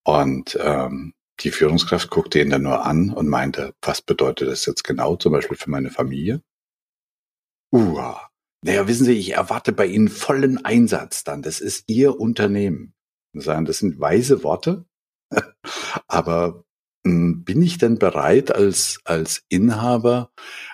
Und 0.06 0.56
ähm, 0.62 1.14
die 1.40 1.50
Führungskraft 1.50 2.10
guckte 2.10 2.40
ihn 2.40 2.50
dann 2.50 2.62
nur 2.62 2.86
an 2.86 3.10
und 3.10 3.28
meinte, 3.28 3.74
was 3.82 4.00
bedeutet 4.00 4.48
das 4.48 4.64
jetzt 4.64 4.84
genau, 4.84 5.16
zum 5.16 5.32
Beispiel 5.32 5.56
für 5.56 5.68
meine 5.68 5.90
Familie? 5.90 6.42
Uah. 7.72 8.30
Naja, 8.62 8.86
wissen 8.86 9.04
Sie, 9.04 9.18
ich 9.18 9.32
erwarte 9.32 9.72
bei 9.72 9.86
Ihnen 9.86 10.08
vollen 10.08 10.64
Einsatz 10.64 11.24
dann. 11.24 11.42
Das 11.42 11.60
ist 11.60 11.84
Ihr 11.88 12.20
Unternehmen. 12.20 12.94
Das 13.32 13.78
sind 13.78 13.98
weise 13.98 14.44
Worte. 14.44 14.86
Aber 16.06 16.64
hm, 17.04 17.42
bin 17.42 17.60
ich 17.60 17.78
denn 17.78 17.98
bereit, 17.98 18.54
als, 18.54 19.00
als 19.04 19.42
Inhaber 19.48 20.30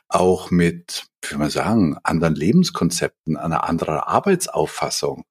auch 0.08 0.50
mit, 0.50 1.06
wie 1.26 1.36
man 1.36 1.48
sagen, 1.48 1.96
anderen 2.02 2.34
Lebenskonzepten, 2.34 3.38
einer 3.38 3.64
anderen 3.64 3.96
Arbeitsauffassung, 3.96 5.24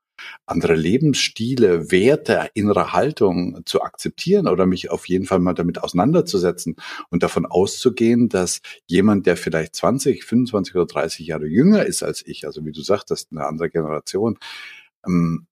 andere 0.46 0.75
Lebensstile, 0.75 1.92
Werte, 1.92 2.50
innere 2.54 2.94
Haltung 2.94 3.62
zu 3.66 3.82
akzeptieren 3.82 4.48
oder 4.48 4.66
mich 4.66 4.92
auf 4.92 5.08
jeden 5.08 5.25
Fall 5.25 5.40
mal 5.40 5.54
damit 5.54 5.82
auseinanderzusetzen 5.84 6.75
und 7.10 7.24
davon 7.24 7.46
auszugehen, 7.46 8.30
dass 8.30 8.62
jemand, 8.88 9.25
der 9.25 9.38
vielleicht 9.38 9.75
20, 9.75 10.24
25 10.24 10.75
oder 10.75 10.86
30 10.86 11.28
Jahre 11.28 11.48
jünger 11.48 11.86
ist 11.86 12.04
als 12.04 12.25
ich, 12.25 12.46
also 12.46 12.66
wie 12.66 12.72
du 12.72 12.82
sagtest, 12.82 13.32
eine 13.32 13.46
andere 13.46 13.70
Generation, 13.70 14.38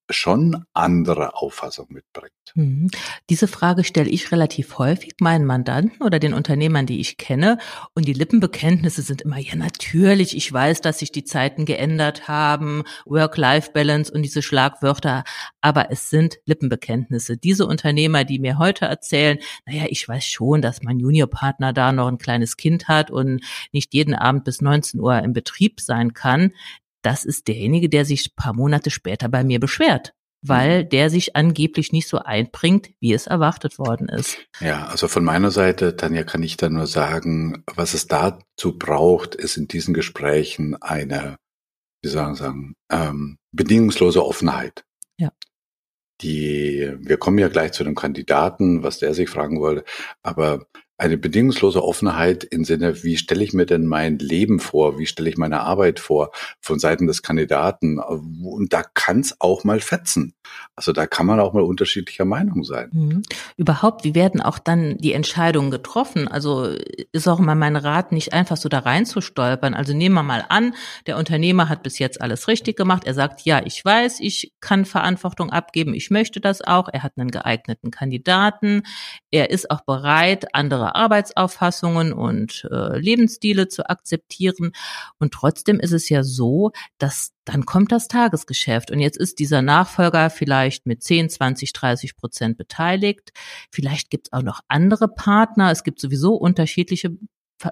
schon 0.08 0.64
andere 0.74 1.34
Auffassung 1.34 1.86
mitbringt. 1.90 2.32
Mhm. 2.54 2.88
Diese 3.28 3.48
Frage 3.48 3.84
stelle 3.84 4.08
ich 4.08 4.32
relativ 4.32 4.78
häufig 4.78 5.14
meinen 5.20 5.44
Mandanten 5.44 6.02
oder 6.04 6.18
den 6.18 6.34
Unternehmern, 6.34 6.86
die 6.86 7.00
ich 7.00 7.16
kenne. 7.16 7.58
Und 7.94 8.06
die 8.06 8.12
Lippenbekenntnisse 8.12 9.02
sind 9.02 9.22
immer, 9.22 9.38
ja 9.38 9.56
natürlich, 9.56 10.36
ich 10.36 10.52
weiß, 10.52 10.80
dass 10.80 11.00
sich 11.00 11.12
die 11.12 11.24
Zeiten 11.24 11.64
geändert 11.64 12.28
haben, 12.28 12.84
Work-Life-Balance 13.06 14.12
und 14.12 14.22
diese 14.22 14.42
Schlagwörter, 14.42 15.24
aber 15.60 15.90
es 15.90 16.10
sind 16.10 16.38
Lippenbekenntnisse. 16.46 17.36
Diese 17.36 17.66
Unternehmer, 17.66 18.24
die 18.24 18.38
mir 18.38 18.58
heute 18.58 18.86
erzählen, 18.86 19.38
naja, 19.66 19.86
ich 19.88 20.06
weiß 20.08 20.24
schon, 20.24 20.62
dass 20.62 20.82
mein 20.82 20.98
Juniorpartner 20.98 21.72
da 21.72 21.92
noch 21.92 22.08
ein 22.08 22.18
kleines 22.18 22.56
Kind 22.56 22.88
hat 22.88 23.10
und 23.10 23.42
nicht 23.72 23.94
jeden 23.94 24.14
Abend 24.14 24.44
bis 24.44 24.60
19 24.60 25.00
Uhr 25.00 25.18
im 25.18 25.32
Betrieb 25.32 25.80
sein 25.80 26.14
kann, 26.14 26.52
das 27.02 27.24
ist 27.24 27.48
derjenige, 27.48 27.88
der 27.88 28.04
sich 28.04 28.34
paar 28.36 28.54
Monate 28.54 28.90
später 28.90 29.28
bei 29.28 29.44
mir 29.44 29.60
beschwert 29.60 30.12
weil 30.42 30.84
mhm. 30.84 30.88
der 30.88 31.10
sich 31.10 31.36
angeblich 31.36 31.92
nicht 31.92 32.08
so 32.08 32.18
einbringt, 32.18 32.90
wie 33.00 33.12
es 33.12 33.26
erwartet 33.26 33.78
worden 33.78 34.08
ist. 34.08 34.38
Ja, 34.60 34.86
also 34.86 35.08
von 35.08 35.24
meiner 35.24 35.50
Seite, 35.50 35.96
Tanja, 35.96 36.24
kann 36.24 36.42
ich 36.42 36.56
da 36.56 36.68
nur 36.68 36.86
sagen, 36.86 37.62
was 37.74 37.94
es 37.94 38.06
dazu 38.06 38.78
braucht, 38.78 39.34
ist 39.34 39.56
in 39.56 39.68
diesen 39.68 39.94
Gesprächen 39.94 40.80
eine, 40.80 41.36
wie 42.02 42.08
sagen 42.08 42.34
sagen, 42.34 42.74
ähm, 42.90 43.38
bedingungslose 43.52 44.24
Offenheit. 44.24 44.84
Ja. 45.18 45.30
Die, 46.22 46.92
wir 46.98 47.16
kommen 47.16 47.38
ja 47.38 47.48
gleich 47.48 47.72
zu 47.72 47.84
dem 47.84 47.94
Kandidaten, 47.94 48.82
was 48.82 48.98
der 48.98 49.14
sich 49.14 49.28
fragen 49.28 49.60
wollte, 49.60 49.84
aber 50.22 50.66
eine 51.00 51.16
bedingungslose 51.16 51.82
Offenheit 51.82 52.44
im 52.44 52.64
Sinne, 52.64 53.02
wie 53.02 53.16
stelle 53.16 53.42
ich 53.42 53.54
mir 53.54 53.64
denn 53.64 53.86
mein 53.86 54.18
Leben 54.18 54.60
vor, 54.60 54.98
wie 54.98 55.06
stelle 55.06 55.30
ich 55.30 55.38
meine 55.38 55.60
Arbeit 55.60 55.98
vor 55.98 56.30
von 56.60 56.78
Seiten 56.78 57.06
des 57.06 57.22
Kandidaten. 57.22 57.98
Und 57.98 58.74
da 58.74 58.82
kann 58.82 59.20
es 59.20 59.40
auch 59.40 59.64
mal 59.64 59.80
fetzen. 59.80 60.34
Also 60.76 60.92
da 60.92 61.06
kann 61.06 61.26
man 61.26 61.40
auch 61.40 61.54
mal 61.54 61.62
unterschiedlicher 61.62 62.26
Meinung 62.26 62.64
sein. 62.64 62.90
Mhm. 62.92 63.22
Überhaupt, 63.56 64.04
wie 64.04 64.14
werden 64.14 64.42
auch 64.42 64.58
dann 64.58 64.98
die 64.98 65.14
Entscheidungen 65.14 65.70
getroffen? 65.70 66.28
Also 66.28 66.74
ist 67.12 67.28
auch 67.28 67.38
immer 67.38 67.54
mein 67.54 67.76
Rat, 67.76 68.12
nicht 68.12 68.34
einfach 68.34 68.58
so 68.58 68.68
da 68.68 68.80
reinzustolpern. 68.80 69.72
Also 69.72 69.94
nehmen 69.94 70.14
wir 70.16 70.22
mal 70.22 70.44
an, 70.50 70.74
der 71.06 71.16
Unternehmer 71.16 71.70
hat 71.70 71.82
bis 71.82 71.98
jetzt 71.98 72.20
alles 72.20 72.46
richtig 72.46 72.76
gemacht. 72.76 73.04
Er 73.06 73.14
sagt, 73.14 73.42
ja, 73.46 73.62
ich 73.64 73.82
weiß, 73.82 74.20
ich 74.20 74.52
kann 74.60 74.84
Verantwortung 74.84 75.50
abgeben, 75.50 75.94
ich 75.94 76.10
möchte 76.10 76.40
das 76.40 76.60
auch. 76.60 76.88
Er 76.92 77.02
hat 77.02 77.12
einen 77.16 77.30
geeigneten 77.30 77.90
Kandidaten. 77.90 78.82
Er 79.30 79.48
ist 79.50 79.70
auch 79.70 79.80
bereit, 79.82 80.54
andere 80.54 80.89
Arbeitsauffassungen 80.94 82.12
und 82.12 82.66
äh, 82.70 82.98
Lebensstile 82.98 83.68
zu 83.68 83.88
akzeptieren. 83.88 84.72
Und 85.18 85.32
trotzdem 85.32 85.80
ist 85.80 85.92
es 85.92 86.08
ja 86.08 86.22
so, 86.22 86.72
dass 86.98 87.32
dann 87.44 87.66
kommt 87.66 87.92
das 87.92 88.08
Tagesgeschäft. 88.08 88.90
Und 88.90 89.00
jetzt 89.00 89.18
ist 89.18 89.38
dieser 89.38 89.62
Nachfolger 89.62 90.30
vielleicht 90.30 90.86
mit 90.86 91.02
10, 91.02 91.30
20, 91.30 91.72
30 91.72 92.16
Prozent 92.16 92.58
beteiligt. 92.58 93.30
Vielleicht 93.70 94.10
gibt 94.10 94.28
es 94.28 94.32
auch 94.32 94.42
noch 94.42 94.60
andere 94.68 95.08
Partner. 95.08 95.70
Es 95.70 95.82
gibt 95.82 96.00
sowieso 96.00 96.34
unterschiedliche 96.34 97.16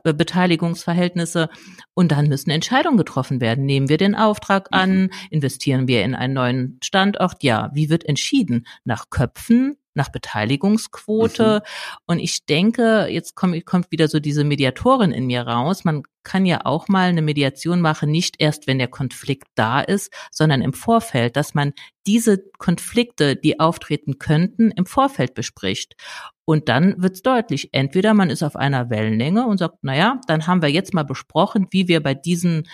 äh, 0.04 0.12
Beteiligungsverhältnisse 0.12 1.48
und 1.94 2.12
dann 2.12 2.28
müssen 2.28 2.50
Entscheidungen 2.50 2.98
getroffen 2.98 3.40
werden. 3.40 3.64
Nehmen 3.64 3.88
wir 3.88 3.96
den 3.96 4.14
Auftrag 4.14 4.68
an? 4.70 5.02
Mhm. 5.02 5.10
Investieren 5.30 5.88
wir 5.88 6.04
in 6.04 6.14
einen 6.14 6.34
neuen 6.34 6.78
Standort? 6.82 7.42
Ja. 7.42 7.70
Wie 7.72 7.88
wird 7.88 8.04
entschieden? 8.04 8.66
Nach 8.84 9.10
Köpfen, 9.10 9.76
nach 9.98 10.08
Beteiligungsquote. 10.08 11.62
Mhm. 11.62 12.00
Und 12.06 12.18
ich 12.20 12.46
denke, 12.46 13.08
jetzt 13.10 13.34
kommt, 13.34 13.66
kommt 13.66 13.90
wieder 13.90 14.08
so 14.08 14.20
diese 14.20 14.44
Mediatorin 14.44 15.12
in 15.12 15.26
mir 15.26 15.42
raus. 15.42 15.84
Man 15.84 16.04
kann 16.22 16.46
ja 16.46 16.64
auch 16.64 16.88
mal 16.88 17.08
eine 17.08 17.22
Mediation 17.22 17.80
machen, 17.80 18.10
nicht 18.10 18.36
erst, 18.38 18.66
wenn 18.66 18.78
der 18.78 18.88
Konflikt 18.88 19.48
da 19.54 19.80
ist, 19.80 20.12
sondern 20.30 20.62
im 20.62 20.72
Vorfeld, 20.72 21.36
dass 21.36 21.54
man 21.54 21.72
diese 22.06 22.38
Konflikte, 22.58 23.36
die 23.36 23.60
auftreten 23.60 24.18
könnten, 24.18 24.70
im 24.70 24.86
Vorfeld 24.86 25.34
bespricht. 25.34 25.96
Und 26.44 26.68
dann 26.68 26.94
wird's 27.02 27.22
deutlich. 27.22 27.70
Entweder 27.72 28.14
man 28.14 28.30
ist 28.30 28.42
auf 28.42 28.56
einer 28.56 28.88
Wellenlänge 28.88 29.46
und 29.46 29.58
sagt, 29.58 29.84
naja, 29.84 30.20
dann 30.26 30.46
haben 30.46 30.62
wir 30.62 30.70
jetzt 30.70 30.94
mal 30.94 31.04
besprochen, 31.04 31.66
wie 31.70 31.88
wir 31.88 32.02
bei 32.02 32.14
diesen 32.14 32.66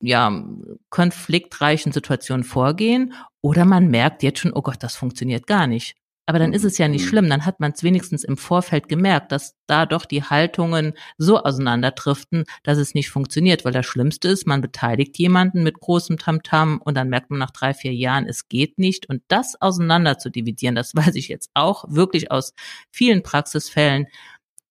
ja, 0.00 0.44
konfliktreichen 0.90 1.92
Situationen 1.92 2.44
vorgehen. 2.44 3.14
Oder 3.40 3.64
man 3.64 3.88
merkt 3.88 4.22
jetzt 4.22 4.40
schon, 4.40 4.52
oh 4.52 4.62
Gott, 4.62 4.82
das 4.82 4.96
funktioniert 4.96 5.46
gar 5.46 5.66
nicht. 5.66 5.96
Aber 6.26 6.40
dann 6.40 6.52
ist 6.52 6.64
es 6.64 6.76
ja 6.76 6.88
nicht 6.88 7.04
mhm. 7.04 7.08
schlimm, 7.08 7.30
dann 7.30 7.46
hat 7.46 7.60
man 7.60 7.70
es 7.72 7.84
wenigstens 7.84 8.24
im 8.24 8.36
Vorfeld 8.36 8.88
gemerkt, 8.88 9.30
dass 9.30 9.54
da 9.68 9.86
doch 9.86 10.04
die 10.04 10.24
Haltungen 10.24 10.94
so 11.18 11.38
auseinanderdriften, 11.38 12.44
dass 12.64 12.78
es 12.78 12.94
nicht 12.94 13.10
funktioniert, 13.10 13.64
weil 13.64 13.72
das 13.72 13.86
Schlimmste 13.86 14.28
ist, 14.28 14.46
man 14.46 14.60
beteiligt 14.60 15.16
jemanden 15.18 15.62
mit 15.62 15.78
großem 15.78 16.18
Tamtam 16.18 16.76
-Tam 16.76 16.78
und 16.78 16.96
dann 16.96 17.08
merkt 17.08 17.30
man 17.30 17.38
nach 17.38 17.52
drei, 17.52 17.74
vier 17.74 17.94
Jahren, 17.94 18.26
es 18.26 18.48
geht 18.48 18.78
nicht. 18.78 19.08
Und 19.08 19.22
das 19.28 19.60
auseinander 19.60 20.18
zu 20.18 20.30
dividieren, 20.30 20.74
das 20.74 20.94
weiß 20.96 21.14
ich 21.14 21.28
jetzt 21.28 21.50
auch 21.54 21.84
wirklich 21.88 22.30
aus 22.32 22.54
vielen 22.90 23.22
Praxisfällen, 23.22 24.06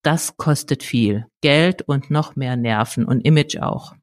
das 0.02 0.38
kostet 0.38 0.84
viel 0.84 1.26
Geld 1.42 1.82
und 1.82 2.12
noch 2.12 2.36
mehr 2.36 2.58
Nerven 2.58 3.06
und 3.06 3.22
Image 3.22 3.58
auch. 3.58 3.96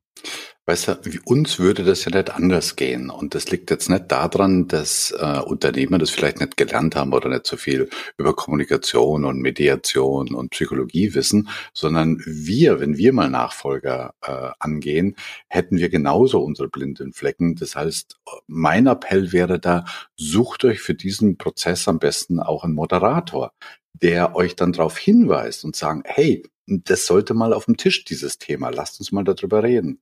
Weißt 0.64 0.86
du, 0.86 0.96
uns 1.24 1.58
würde 1.58 1.82
das 1.82 2.04
ja 2.04 2.12
nicht 2.12 2.30
anders 2.30 2.76
gehen. 2.76 3.10
Und 3.10 3.34
das 3.34 3.50
liegt 3.50 3.68
jetzt 3.72 3.90
nicht 3.90 4.12
daran, 4.12 4.68
dass 4.68 5.10
äh, 5.10 5.40
Unternehmer 5.40 5.98
das 5.98 6.10
vielleicht 6.10 6.38
nicht 6.38 6.56
gelernt 6.56 6.94
haben 6.94 7.12
oder 7.12 7.28
nicht 7.30 7.48
so 7.48 7.56
viel 7.56 7.90
über 8.16 8.36
Kommunikation 8.36 9.24
und 9.24 9.40
Mediation 9.40 10.32
und 10.32 10.50
Psychologie 10.50 11.14
wissen, 11.16 11.48
sondern 11.74 12.22
wir, 12.24 12.78
wenn 12.78 12.96
wir 12.96 13.12
mal 13.12 13.28
Nachfolger 13.28 14.14
äh, 14.22 14.50
angehen, 14.60 15.16
hätten 15.48 15.78
wir 15.78 15.88
genauso 15.88 16.40
unsere 16.40 16.68
blinden 16.68 17.12
Flecken. 17.12 17.56
Das 17.56 17.74
heißt, 17.74 18.20
mein 18.46 18.86
Appell 18.86 19.32
wäre 19.32 19.58
da, 19.58 19.84
sucht 20.14 20.64
euch 20.64 20.78
für 20.78 20.94
diesen 20.94 21.38
Prozess 21.38 21.88
am 21.88 21.98
besten 21.98 22.38
auch 22.38 22.62
einen 22.62 22.74
Moderator, 22.74 23.52
der 23.94 24.36
euch 24.36 24.54
dann 24.54 24.72
darauf 24.72 24.96
hinweist 24.96 25.64
und 25.64 25.74
sagen, 25.74 26.04
hey, 26.06 26.44
das 26.68 27.06
sollte 27.06 27.34
mal 27.34 27.52
auf 27.52 27.64
dem 27.64 27.76
Tisch, 27.76 28.04
dieses 28.04 28.38
Thema. 28.38 28.70
Lasst 28.70 29.00
uns 29.00 29.10
mal 29.10 29.24
darüber 29.24 29.64
reden 29.64 30.00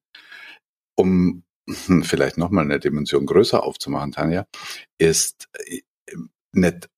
um 0.94 1.44
vielleicht 2.02 2.38
nochmal 2.38 2.64
eine 2.64 2.80
Dimension 2.80 3.26
größer 3.26 3.62
aufzumachen, 3.62 4.12
Tanja, 4.12 4.46
ist 4.98 5.48
äh, 5.66 5.80
nicht 6.52 6.88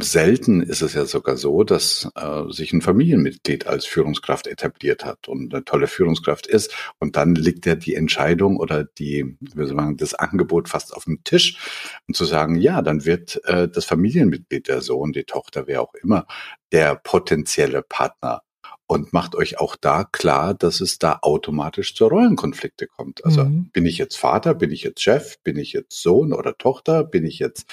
selten 0.00 0.62
ist 0.62 0.80
es 0.80 0.94
ja 0.94 1.04
sogar 1.04 1.36
so, 1.36 1.64
dass 1.64 2.08
äh, 2.14 2.50
sich 2.50 2.72
ein 2.72 2.80
Familienmitglied 2.80 3.66
als 3.66 3.84
Führungskraft 3.84 4.46
etabliert 4.46 5.04
hat 5.04 5.28
und 5.28 5.52
eine 5.52 5.64
tolle 5.64 5.86
Führungskraft 5.86 6.46
ist. 6.46 6.74
Und 6.98 7.16
dann 7.16 7.34
liegt 7.34 7.66
ja 7.66 7.74
die 7.74 7.94
Entscheidung 7.94 8.56
oder 8.56 8.84
die, 8.84 9.36
wie 9.40 9.66
soll 9.66 9.74
man, 9.74 9.96
das 9.98 10.14
Angebot 10.14 10.68
fast 10.68 10.94
auf 10.96 11.04
dem 11.04 11.22
Tisch 11.24 11.58
und 12.08 12.16
zu 12.16 12.24
sagen, 12.24 12.56
ja, 12.56 12.80
dann 12.80 13.04
wird 13.04 13.44
äh, 13.44 13.68
das 13.68 13.84
Familienmitglied, 13.84 14.68
der 14.68 14.80
Sohn, 14.80 15.12
die 15.12 15.24
Tochter, 15.24 15.66
wer 15.66 15.82
auch 15.82 15.94
immer, 15.94 16.26
der 16.72 16.94
potenzielle 16.94 17.82
Partner 17.82 18.42
und 18.92 19.14
macht 19.14 19.34
euch 19.34 19.58
auch 19.58 19.74
da 19.74 20.04
klar, 20.04 20.52
dass 20.52 20.82
es 20.82 20.98
da 20.98 21.20
automatisch 21.22 21.94
zu 21.94 22.06
Rollenkonflikte 22.06 22.86
kommt. 22.86 23.24
Also 23.24 23.44
mhm. 23.44 23.70
bin 23.72 23.86
ich 23.86 23.96
jetzt 23.96 24.16
Vater, 24.16 24.52
bin 24.54 24.70
ich 24.70 24.82
jetzt 24.82 25.00
Chef, 25.00 25.38
bin 25.42 25.56
ich 25.56 25.72
jetzt 25.72 26.02
Sohn 26.02 26.34
oder 26.34 26.58
Tochter, 26.58 27.02
bin 27.02 27.24
ich 27.24 27.38
jetzt 27.38 27.64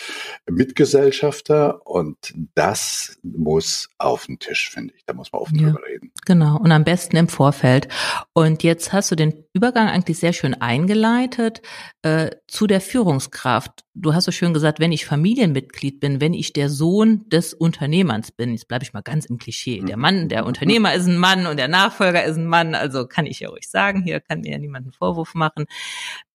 Mitgesellschafter 0.50 1.86
und 1.86 2.34
das 2.56 3.20
muss 3.22 3.90
auf 3.98 4.28
den 4.28 4.40
Tisch, 4.40 4.70
finde 4.70 4.94
ich. 4.96 5.04
Da 5.06 5.14
muss 5.14 5.34
man 5.34 5.42
offen 5.42 5.60
ja. 5.60 5.68
drüber 5.68 5.86
reden. 5.86 6.14
Genau 6.26 6.58
und 6.58 6.72
am 6.72 6.86
besten 6.86 7.18
im 7.18 7.28
Vorfeld. 7.28 7.90
Und 8.32 8.64
jetzt 8.64 8.94
hast 8.94 9.12
du 9.12 9.16
den 9.16 9.44
Übergang 9.52 9.90
eigentlich 9.90 10.20
sehr 10.20 10.32
schön 10.32 10.54
eingeleitet 10.54 11.62
äh, 12.02 12.30
zu 12.48 12.66
der 12.66 12.80
Führungskraft. 12.80 13.84
Du 13.94 14.14
hast 14.14 14.24
so 14.24 14.32
schön 14.32 14.54
gesagt, 14.54 14.80
wenn 14.80 14.94
ich 14.94 15.06
Familienmitglied 15.06 16.00
bin, 16.00 16.22
wenn 16.22 16.34
ich 16.34 16.54
der 16.54 16.70
Sohn 16.70 17.28
des 17.28 17.54
Unternehmers 17.54 18.32
bin, 18.32 18.54
jetzt 18.54 18.70
bleibe 18.70 18.84
ich 18.84 18.94
mal 18.94 19.02
ganz 19.02 19.26
im 19.26 19.38
Klischee. 19.38 19.82
Der 19.82 19.98
mhm. 19.98 20.02
Mann, 20.02 20.30
der 20.30 20.46
Unternehmer 20.46 20.94
ist 20.94 21.09
ein 21.10 21.18
Mann 21.18 21.48
und 21.48 21.58
der 21.58 21.68
Nachfolger 21.68 22.24
ist 22.24 22.38
ein 22.38 22.48
Mann, 22.48 22.76
also 22.76 23.08
kann 23.08 23.26
ich 23.26 23.40
ja 23.42 23.50
ruhig 23.50 23.68
sagen, 23.68 24.04
hier 24.04 24.20
kann 24.22 24.42
mir 24.42 24.52
ja 24.52 24.58
niemand 24.58 24.86
einen 24.86 24.94
Vorwurf 24.94 25.34
machen. 25.34 25.66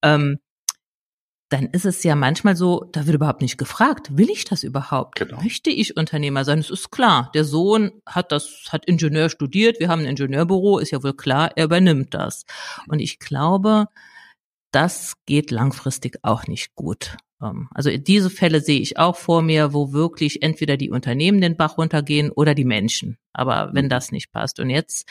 Ähm, 0.02 0.38
dann 1.50 1.66
ist 1.66 1.84
es 1.84 2.02
ja 2.02 2.16
manchmal 2.16 2.56
so, 2.56 2.88
da 2.92 3.06
wird 3.06 3.14
überhaupt 3.14 3.42
nicht 3.42 3.58
gefragt, 3.58 4.16
will 4.16 4.28
ich 4.30 4.44
das 4.44 4.64
überhaupt? 4.64 5.18
Genau. 5.18 5.40
Möchte 5.40 5.70
ich 5.70 5.96
Unternehmer 5.96 6.44
sein? 6.44 6.58
Es 6.58 6.70
ist 6.70 6.90
klar, 6.90 7.30
der 7.34 7.44
Sohn 7.44 7.92
hat 8.06 8.32
das, 8.32 8.64
hat 8.70 8.86
Ingenieur 8.86 9.28
studiert, 9.28 9.78
wir 9.78 9.88
haben 9.88 10.00
ein 10.00 10.06
Ingenieurbüro, 10.06 10.78
ist 10.78 10.90
ja 10.90 11.02
wohl 11.02 11.14
klar, 11.14 11.52
er 11.54 11.66
übernimmt 11.66 12.12
das. 12.12 12.44
Und 12.88 12.98
ich 12.98 13.20
glaube, 13.20 13.86
das 14.72 15.14
geht 15.26 15.52
langfristig 15.52 16.18
auch 16.22 16.48
nicht 16.48 16.74
gut. 16.74 17.16
Ähm, 17.44 17.68
also 17.72 17.90
diese 17.96 18.30
Fälle 18.30 18.60
sehe 18.60 18.80
ich 18.80 18.98
auch 18.98 19.16
vor 19.16 19.42
mir, 19.42 19.72
wo 19.72 19.92
wirklich 19.92 20.42
entweder 20.42 20.76
die 20.76 20.90
Unternehmen 20.90 21.40
den 21.40 21.56
Bach 21.56 21.78
runtergehen 21.78 22.30
oder 22.30 22.54
die 22.54 22.64
Menschen. 22.64 23.18
Aber 23.32 23.70
wenn 23.72 23.86
mhm. 23.86 23.90
das 23.90 24.10
nicht 24.10 24.32
passt. 24.32 24.58
Und 24.58 24.70
jetzt, 24.70 25.08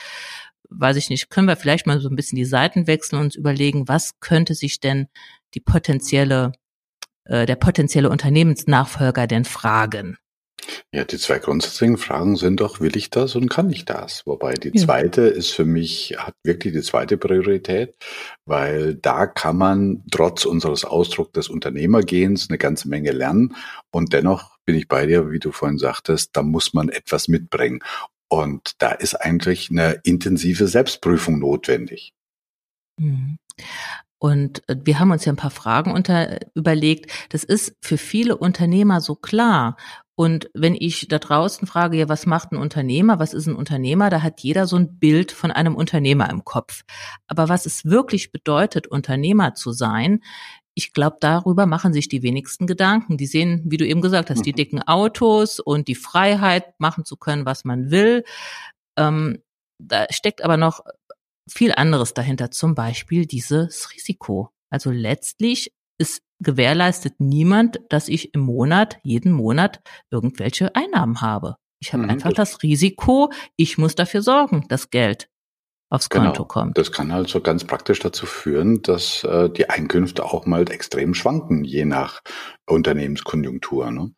weiß 0.70 0.98
ich 0.98 1.10
nicht, 1.10 1.30
können 1.30 1.48
wir 1.48 1.56
vielleicht 1.56 1.86
mal 1.86 2.00
so 2.00 2.10
ein 2.10 2.16
bisschen 2.16 2.38
die 2.38 2.46
Seiten 2.46 2.88
wechseln 2.88 3.20
und 3.20 3.26
uns 3.26 3.36
überlegen, 3.36 3.88
was 3.88 4.20
könnte 4.20 4.56
sich 4.56 4.80
denn 4.80 5.08
die 5.54 5.60
potenzielle, 5.60 6.54
äh, 7.26 7.46
der 7.46 7.56
potenzielle 7.56 8.10
Unternehmensnachfolger 8.10 9.28
denn 9.28 9.46
fragen? 9.46 10.18
Ja, 10.94 11.04
die 11.04 11.18
zwei 11.18 11.40
grundsätzlichen 11.40 11.98
Fragen 11.98 12.36
sind 12.36 12.60
doch, 12.60 12.80
will 12.80 12.96
ich 12.96 13.10
das 13.10 13.36
und 13.36 13.50
kann 13.50 13.70
ich 13.70 13.86
das? 13.86 14.24
Wobei 14.26 14.54
die 14.54 14.72
zweite 14.72 15.22
ist 15.22 15.52
für 15.52 15.66
mich, 15.66 16.16
hat 16.18 16.36
wirklich 16.44 16.74
die 16.74 16.82
zweite 16.82 17.18
Priorität, 17.18 17.96
weil 18.46 18.96
da 18.96 19.26
kann 19.26 19.58
man 19.58 20.04
trotz 20.12 20.46
unseres 20.46 20.86
Ausdrucks 20.86 21.32
des 21.34 21.50
Unternehmergehens 21.50 22.50
eine 22.50 22.58
ganze 22.58 22.90
Menge 22.90 23.12
lernen 23.12 23.56
und 23.92 24.14
dennoch 24.14 24.58
bin 24.66 24.76
ich 24.76 24.88
bei 24.88 25.06
dir, 25.06 25.32
wie 25.32 25.40
du 25.40 25.52
vorhin 25.52 25.78
sagtest, 25.78 26.32
da 26.34 26.42
muss 26.42 26.74
man 26.74 26.90
etwas 26.90 27.28
mitbringen. 27.28 27.80
Und 28.30 28.82
da 28.82 28.92
ist 28.92 29.16
eigentlich 29.16 29.70
eine 29.70 30.00
intensive 30.04 30.68
Selbstprüfung 30.68 31.40
notwendig. 31.40 32.14
Mhm. 33.00 33.38
Und 34.24 34.68
äh, 34.70 34.78
wir 34.82 35.00
haben 35.00 35.12
uns 35.12 35.26
ja 35.26 35.34
ein 35.34 35.38
paar 35.38 35.52
Fragen 35.52 35.92
unter 35.92 36.40
überlegt. 36.56 37.12
Das 37.30 37.44
ist 37.44 37.76
für 37.82 37.98
viele 37.98 38.38
Unternehmer 38.38 39.02
so 39.02 39.16
klar. 39.16 39.76
Und 40.16 40.50
wenn 40.54 40.76
ich 40.76 41.08
da 41.08 41.18
draußen 41.18 41.68
frage, 41.68 41.98
ja, 41.98 42.10
was 42.10 42.26
macht 42.26 42.52
ein 42.52 42.58
Unternehmer? 42.58 43.20
Was 43.20 43.34
ist 43.34 43.48
ein 43.48 43.56
Unternehmer? 43.56 44.10
Da 44.10 44.22
hat 44.22 44.42
jeder 44.42 44.68
so 44.68 44.76
ein 44.76 45.00
Bild 45.00 45.32
von 45.32 45.52
einem 45.52 45.76
Unternehmer 45.76 46.30
im 46.30 46.44
Kopf. 46.44 46.84
Aber 47.28 47.50
was 47.50 47.66
es 47.66 47.86
wirklich 47.86 48.32
bedeutet, 48.32 48.86
Unternehmer 48.88 49.56
zu 49.56 49.72
sein, 49.72 50.22
ich 50.76 50.94
glaube, 50.94 51.18
darüber 51.20 51.66
machen 51.66 51.94
sich 51.94 52.10
die 52.10 52.24
wenigsten 52.24 52.68
Gedanken. 52.68 53.18
Die 53.18 53.28
sehen, 53.28 53.64
wie 53.66 53.78
du 53.78 53.88
eben 53.88 54.02
gesagt 54.02 54.30
hast, 54.30 54.46
die 54.46 54.52
mhm. 54.52 54.56
dicken 54.56 54.82
Autos 54.84 55.60
und 55.60 55.88
die 55.88 55.96
Freiheit, 55.96 56.80
machen 56.80 57.06
zu 57.06 57.18
können, 57.18 57.46
was 57.46 57.64
man 57.64 57.92
will. 57.92 58.24
Ähm, 58.98 59.40
da 59.80 60.06
steckt 60.10 60.44
aber 60.44 60.58
noch 60.58 60.82
viel 61.48 61.74
anderes 61.74 62.14
dahinter, 62.14 62.52
zum 62.52 62.76
Beispiel 62.76 63.26
dieses 63.26 63.94
Risiko. 63.94 64.50
Also 64.70 64.92
letztlich 64.92 65.74
ist 65.98 66.22
gewährleistet 66.40 67.16
niemand, 67.20 67.80
dass 67.90 68.08
ich 68.08 68.34
im 68.34 68.42
Monat, 68.42 68.98
jeden 69.04 69.32
Monat 69.32 69.82
irgendwelche 70.10 70.76
Einnahmen 70.76 71.22
habe. 71.22 71.58
Ich 71.80 71.94
habe 71.94 72.04
mhm, 72.04 72.10
einfach 72.10 72.34
das, 72.34 72.52
das 72.52 72.64
Risiko, 72.64 73.32
ich 73.56 73.78
muss 73.78 73.96
dafür 73.96 74.22
sorgen, 74.22 74.66
dass 74.70 74.90
Geld 74.90 75.30
aufs 75.90 76.10
genau. 76.10 76.26
Konto 76.26 76.46
kommt. 76.46 76.78
Das 76.78 76.92
kann 76.92 77.12
also 77.12 77.40
ganz 77.40 77.66
praktisch 77.66 78.00
dazu 78.00 78.26
führen, 78.26 78.82
dass 78.82 79.24
äh, 79.24 79.50
die 79.50 79.70
Einkünfte 79.70 80.26
auch 80.26 80.46
mal 80.46 80.70
extrem 80.72 81.14
schwanken, 81.14 81.64
je 81.64 81.86
nach 81.86 82.22
Unternehmenskonjunktur. 82.66 83.92
Ne? 83.92 84.12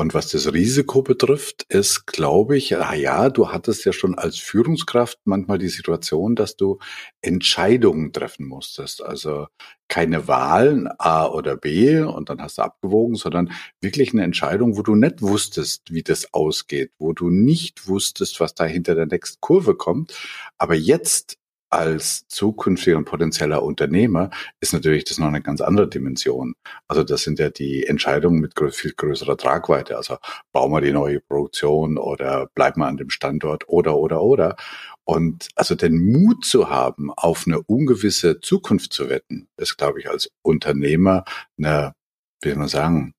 Und 0.00 0.14
was 0.14 0.28
das 0.28 0.52
Risiko 0.52 1.02
betrifft, 1.02 1.64
ist, 1.68 2.06
glaube 2.06 2.56
ich, 2.56 2.76
ah 2.76 2.94
ja, 2.94 3.30
du 3.30 3.48
hattest 3.50 3.84
ja 3.84 3.92
schon 3.92 4.16
als 4.16 4.38
Führungskraft 4.38 5.18
manchmal 5.24 5.58
die 5.58 5.68
Situation, 5.68 6.36
dass 6.36 6.54
du 6.54 6.78
Entscheidungen 7.20 8.12
treffen 8.12 8.46
musstest. 8.46 9.02
Also 9.02 9.48
keine 9.88 10.28
Wahlen 10.28 10.88
A 10.98 11.26
oder 11.26 11.56
B 11.56 11.98
und 11.98 12.28
dann 12.30 12.40
hast 12.40 12.58
du 12.58 12.62
abgewogen, 12.62 13.16
sondern 13.16 13.50
wirklich 13.80 14.12
eine 14.12 14.22
Entscheidung, 14.22 14.76
wo 14.76 14.82
du 14.82 14.94
nicht 14.94 15.20
wusstest, 15.20 15.92
wie 15.92 16.04
das 16.04 16.32
ausgeht, 16.32 16.92
wo 17.00 17.12
du 17.12 17.28
nicht 17.28 17.88
wusstest, 17.88 18.38
was 18.38 18.54
da 18.54 18.66
hinter 18.66 18.94
der 18.94 19.06
nächsten 19.06 19.40
Kurve 19.40 19.74
kommt. 19.74 20.14
Aber 20.58 20.76
jetzt 20.76 21.38
als 21.70 22.26
zukünftiger 22.28 22.96
und 22.96 23.04
potenzieller 23.04 23.62
Unternehmer 23.62 24.30
ist 24.60 24.72
natürlich 24.72 25.04
das 25.04 25.18
noch 25.18 25.28
eine 25.28 25.42
ganz 25.42 25.60
andere 25.60 25.88
Dimension. 25.88 26.54
Also 26.88 27.04
das 27.04 27.22
sind 27.22 27.38
ja 27.38 27.50
die 27.50 27.86
Entscheidungen 27.86 28.40
mit 28.40 28.54
viel 28.74 28.92
größerer 28.92 29.36
Tragweite. 29.36 29.96
Also 29.96 30.16
bauen 30.52 30.72
wir 30.72 30.80
die 30.80 30.92
neue 30.92 31.20
Produktion 31.20 31.98
oder 31.98 32.48
bleiben 32.54 32.80
wir 32.80 32.86
an 32.86 32.96
dem 32.96 33.10
Standort 33.10 33.68
oder, 33.68 33.96
oder, 33.96 34.22
oder. 34.22 34.56
Und 35.04 35.48
also 35.54 35.74
den 35.74 36.12
Mut 36.12 36.44
zu 36.44 36.68
haben, 36.68 37.10
auf 37.12 37.44
eine 37.46 37.62
ungewisse 37.62 38.40
Zukunft 38.40 38.92
zu 38.92 39.08
wetten, 39.08 39.48
ist, 39.56 39.76
glaube 39.78 40.00
ich, 40.00 40.10
als 40.10 40.30
Unternehmer 40.42 41.24
eine, 41.58 41.94
wie 42.42 42.50
soll 42.50 42.58
man 42.58 42.68
sagen, 42.68 43.14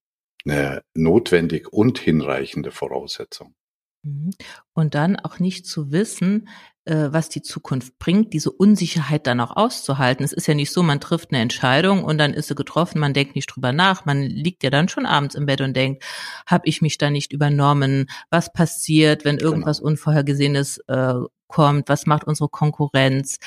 eine 0.45 0.83
notwendig 0.93 1.71
und 1.73 1.99
hinreichende 1.99 2.71
Voraussetzung. 2.71 3.55
Mhm. 4.03 4.31
Und 4.73 4.95
dann 4.95 5.15
auch 5.17 5.39
nicht 5.39 5.65
zu 5.65 5.91
wissen, 5.91 6.47
was 6.89 7.30
die 7.30 7.41
Zukunft 7.41 7.97
bringt, 7.99 8.34
diese 8.34 8.52
Unsicherheit 8.52 9.28
dann 9.28 9.39
auch 9.39 9.56
auszuhalten. 9.56 10.23
Es 10.23 10.34
ist 10.34 10.47
ja 10.47 10.54
nicht 10.54 10.71
so, 10.71 10.84
man 10.84 10.99
trifft 10.99 11.32
eine 11.32 11.41
Entscheidung 11.41 12.04
und 12.04 12.17
dann 12.17 12.34
ist 12.34 12.47
sie 12.47 12.56
getroffen, 12.56 12.99
man 12.99 13.13
denkt 13.13 13.36
nicht 13.36 13.47
drüber 13.47 13.71
nach, 13.71 14.06
man 14.06 14.23
liegt 14.23 14.63
ja 14.63 14.69
dann 14.69 14.89
schon 14.89 15.06
abends 15.06 15.36
im 15.36 15.45
Bett 15.45 15.62
und 15.62 15.75
denkt, 15.75 16.04
habe 16.45 16.67
ich 16.67 16.82
mich 16.82 16.97
da 16.97 17.10
nicht 17.10 17.32
übernommen? 17.32 18.10
Was 18.30 18.52
passiert, 18.52 19.25
wenn 19.25 19.38
genau. 19.38 19.52
irgendwas 19.52 19.80
genau. 19.80 19.89
Unvorhergesehenes 19.89 20.80
äh, 20.88 21.13
kommt? 21.47 21.89
Was 21.89 22.06
macht 22.06 22.25
unsere 22.25 22.49
Konkurrenz? 22.49 23.38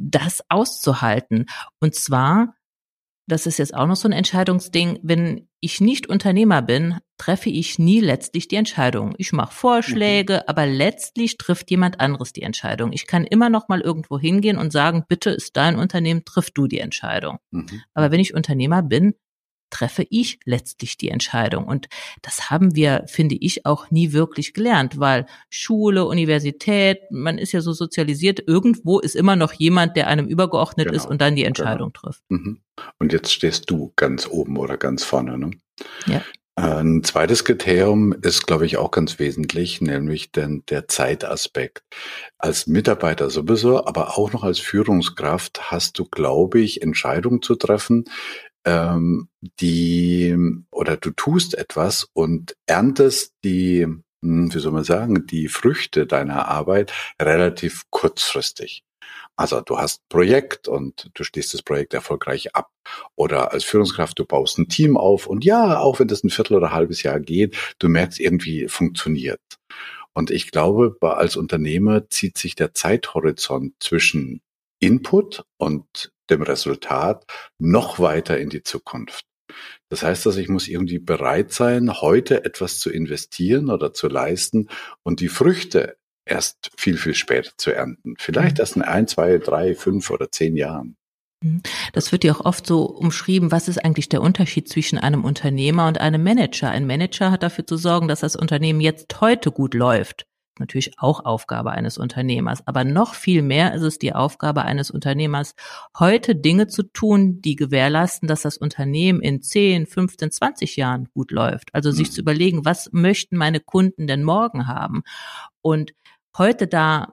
Das 0.00 0.42
auszuhalten. 0.48 1.46
Und 1.80 1.94
zwar 1.94 2.54
das 3.26 3.46
ist 3.46 3.58
jetzt 3.58 3.74
auch 3.74 3.86
noch 3.86 3.96
so 3.96 4.08
ein 4.08 4.12
Entscheidungsding, 4.12 4.98
wenn 5.02 5.48
ich 5.60 5.80
nicht 5.80 6.08
Unternehmer 6.08 6.60
bin, 6.60 6.98
treffe 7.18 7.50
ich 7.50 7.78
nie 7.78 8.00
letztlich 8.00 8.48
die 8.48 8.56
Entscheidung. 8.56 9.14
Ich 9.16 9.32
mache 9.32 9.54
Vorschläge, 9.54 10.34
mhm. 10.34 10.42
aber 10.48 10.66
letztlich 10.66 11.38
trifft 11.38 11.70
jemand 11.70 12.00
anderes 12.00 12.32
die 12.32 12.42
Entscheidung. 12.42 12.92
Ich 12.92 13.06
kann 13.06 13.24
immer 13.24 13.48
noch 13.48 13.68
mal 13.68 13.80
irgendwo 13.80 14.18
hingehen 14.18 14.58
und 14.58 14.72
sagen, 14.72 15.04
bitte 15.06 15.30
ist 15.30 15.56
dein 15.56 15.76
Unternehmen, 15.76 16.24
triff 16.24 16.50
du 16.50 16.66
die 16.66 16.80
Entscheidung. 16.80 17.38
Mhm. 17.52 17.82
Aber 17.94 18.10
wenn 18.10 18.18
ich 18.18 18.34
Unternehmer 18.34 18.82
bin, 18.82 19.14
treffe 19.72 20.06
ich 20.10 20.38
letztlich 20.44 20.96
die 20.96 21.08
Entscheidung. 21.08 21.64
Und 21.64 21.88
das 22.20 22.50
haben 22.50 22.76
wir, 22.76 23.04
finde 23.06 23.36
ich, 23.40 23.66
auch 23.66 23.90
nie 23.90 24.12
wirklich 24.12 24.54
gelernt, 24.54 25.00
weil 25.00 25.26
Schule, 25.50 26.04
Universität, 26.04 26.98
man 27.10 27.38
ist 27.38 27.52
ja 27.52 27.60
so 27.60 27.72
sozialisiert, 27.72 28.40
irgendwo 28.46 29.00
ist 29.00 29.16
immer 29.16 29.34
noch 29.34 29.52
jemand, 29.52 29.96
der 29.96 30.06
einem 30.06 30.26
übergeordnet 30.26 30.88
genau, 30.88 30.96
ist 30.96 31.06
und 31.06 31.20
dann 31.20 31.34
die 31.34 31.44
Entscheidung 31.44 31.92
genau. 31.92 32.00
trifft. 32.00 32.22
Mhm. 32.28 32.60
Und 32.98 33.12
jetzt 33.12 33.32
stehst 33.32 33.70
du 33.70 33.92
ganz 33.96 34.28
oben 34.28 34.56
oder 34.56 34.76
ganz 34.76 35.04
vorne. 35.04 35.38
Ne? 35.38 35.50
Ja. 36.06 36.22
Ein 36.54 37.02
zweites 37.02 37.46
Kriterium 37.46 38.12
ist, 38.12 38.46
glaube 38.46 38.66
ich, 38.66 38.76
auch 38.76 38.90
ganz 38.90 39.18
wesentlich, 39.18 39.80
nämlich 39.80 40.32
denn 40.32 40.64
der 40.68 40.86
Zeitaspekt. 40.86 41.82
Als 42.36 42.66
Mitarbeiter 42.66 43.30
sowieso, 43.30 43.86
aber 43.86 44.18
auch 44.18 44.34
noch 44.34 44.44
als 44.44 44.58
Führungskraft 44.58 45.70
hast 45.70 45.98
du, 45.98 46.04
glaube 46.04 46.60
ich, 46.60 46.82
Entscheidungen 46.82 47.40
zu 47.40 47.54
treffen, 47.54 48.04
ähm, 48.64 49.28
die 49.60 50.36
oder 50.70 50.96
du 50.96 51.10
tust 51.10 51.54
etwas 51.54 52.08
und 52.12 52.56
erntest 52.66 53.34
die, 53.44 53.86
hm, 54.22 54.54
wie 54.54 54.58
soll 54.58 54.72
man 54.72 54.84
sagen, 54.84 55.26
die 55.26 55.48
Früchte 55.48 56.06
deiner 56.06 56.48
Arbeit 56.48 56.92
relativ 57.20 57.84
kurzfristig. 57.90 58.84
Also 59.36 59.60
du 59.60 59.78
hast 59.78 60.02
ein 60.02 60.08
Projekt 60.08 60.68
und 60.68 61.10
du 61.14 61.24
schließt 61.24 61.54
das 61.54 61.62
Projekt 61.62 61.94
erfolgreich 61.94 62.54
ab. 62.54 62.70
Oder 63.16 63.52
als 63.52 63.64
Führungskraft, 63.64 64.18
du 64.18 64.24
baust 64.24 64.58
ein 64.58 64.68
Team 64.68 64.96
auf 64.96 65.26
und 65.26 65.44
ja, 65.44 65.78
auch 65.78 66.00
wenn 66.00 66.08
das 66.08 66.22
ein 66.22 66.30
Viertel 66.30 66.56
oder 66.56 66.68
ein 66.68 66.74
halbes 66.74 67.02
Jahr 67.02 67.18
geht, 67.20 67.56
du 67.78 67.88
merkst 67.88 68.20
irgendwie 68.20 68.68
funktioniert. 68.68 69.40
Und 70.14 70.30
ich 70.30 70.50
glaube, 70.50 70.96
als 71.00 71.36
Unternehmer 71.36 72.08
zieht 72.10 72.36
sich 72.36 72.54
der 72.54 72.74
Zeithorizont 72.74 73.74
zwischen 73.80 74.42
Input 74.82 75.44
und 75.58 76.12
dem 76.28 76.42
Resultat 76.42 77.24
noch 77.58 78.00
weiter 78.00 78.38
in 78.38 78.50
die 78.50 78.62
Zukunft. 78.62 79.24
Das 79.88 80.02
heißt 80.02 80.26
also, 80.26 80.40
ich 80.40 80.48
muss 80.48 80.66
irgendwie 80.66 80.98
bereit 80.98 81.52
sein, 81.52 82.00
heute 82.00 82.44
etwas 82.44 82.80
zu 82.80 82.90
investieren 82.90 83.70
oder 83.70 83.92
zu 83.92 84.08
leisten 84.08 84.68
und 85.02 85.20
die 85.20 85.28
Früchte 85.28 85.96
erst 86.24 86.70
viel, 86.76 86.96
viel 86.96 87.14
später 87.14 87.52
zu 87.56 87.72
ernten. 87.72 88.14
Vielleicht 88.18 88.56
mhm. 88.56 88.60
erst 88.60 88.76
in 88.76 88.82
ein, 88.82 89.06
zwei, 89.06 89.38
drei, 89.38 89.74
fünf 89.74 90.10
oder 90.10 90.30
zehn 90.30 90.56
Jahren. 90.56 90.96
Mhm. 91.42 91.62
Das 91.92 92.10
wird 92.10 92.24
ja 92.24 92.34
auch 92.34 92.44
oft 92.44 92.66
so 92.66 92.84
umschrieben, 92.84 93.52
was 93.52 93.68
ist 93.68 93.84
eigentlich 93.84 94.08
der 94.08 94.22
Unterschied 94.22 94.68
zwischen 94.68 94.98
einem 94.98 95.24
Unternehmer 95.24 95.86
und 95.86 96.00
einem 96.00 96.24
Manager? 96.24 96.70
Ein 96.70 96.86
Manager 96.86 97.30
hat 97.30 97.42
dafür 97.42 97.66
zu 97.66 97.76
sorgen, 97.76 98.08
dass 98.08 98.20
das 98.20 98.34
Unternehmen 98.34 98.80
jetzt 98.80 99.20
heute 99.20 99.52
gut 99.52 99.74
läuft 99.74 100.26
natürlich 100.62 100.98
auch 100.98 101.24
Aufgabe 101.24 101.72
eines 101.72 101.98
Unternehmers. 101.98 102.66
Aber 102.66 102.84
noch 102.84 103.14
viel 103.14 103.42
mehr 103.42 103.74
ist 103.74 103.82
es 103.82 103.98
die 103.98 104.14
Aufgabe 104.14 104.62
eines 104.62 104.90
Unternehmers, 104.90 105.54
heute 105.98 106.34
Dinge 106.34 106.68
zu 106.68 106.84
tun, 106.84 107.42
die 107.42 107.56
gewährleisten, 107.56 108.28
dass 108.28 108.42
das 108.42 108.56
Unternehmen 108.56 109.20
in 109.20 109.42
10, 109.42 109.86
15, 109.86 110.30
20 110.30 110.76
Jahren 110.76 111.08
gut 111.12 111.30
läuft. 111.30 111.74
Also 111.74 111.90
sich 111.90 112.08
mhm. 112.08 112.12
zu 112.12 112.20
überlegen, 112.20 112.64
was 112.64 112.90
möchten 112.92 113.36
meine 113.36 113.60
Kunden 113.60 114.06
denn 114.06 114.24
morgen 114.24 114.66
haben? 114.66 115.02
Und 115.60 115.92
heute 116.36 116.66
da 116.66 117.12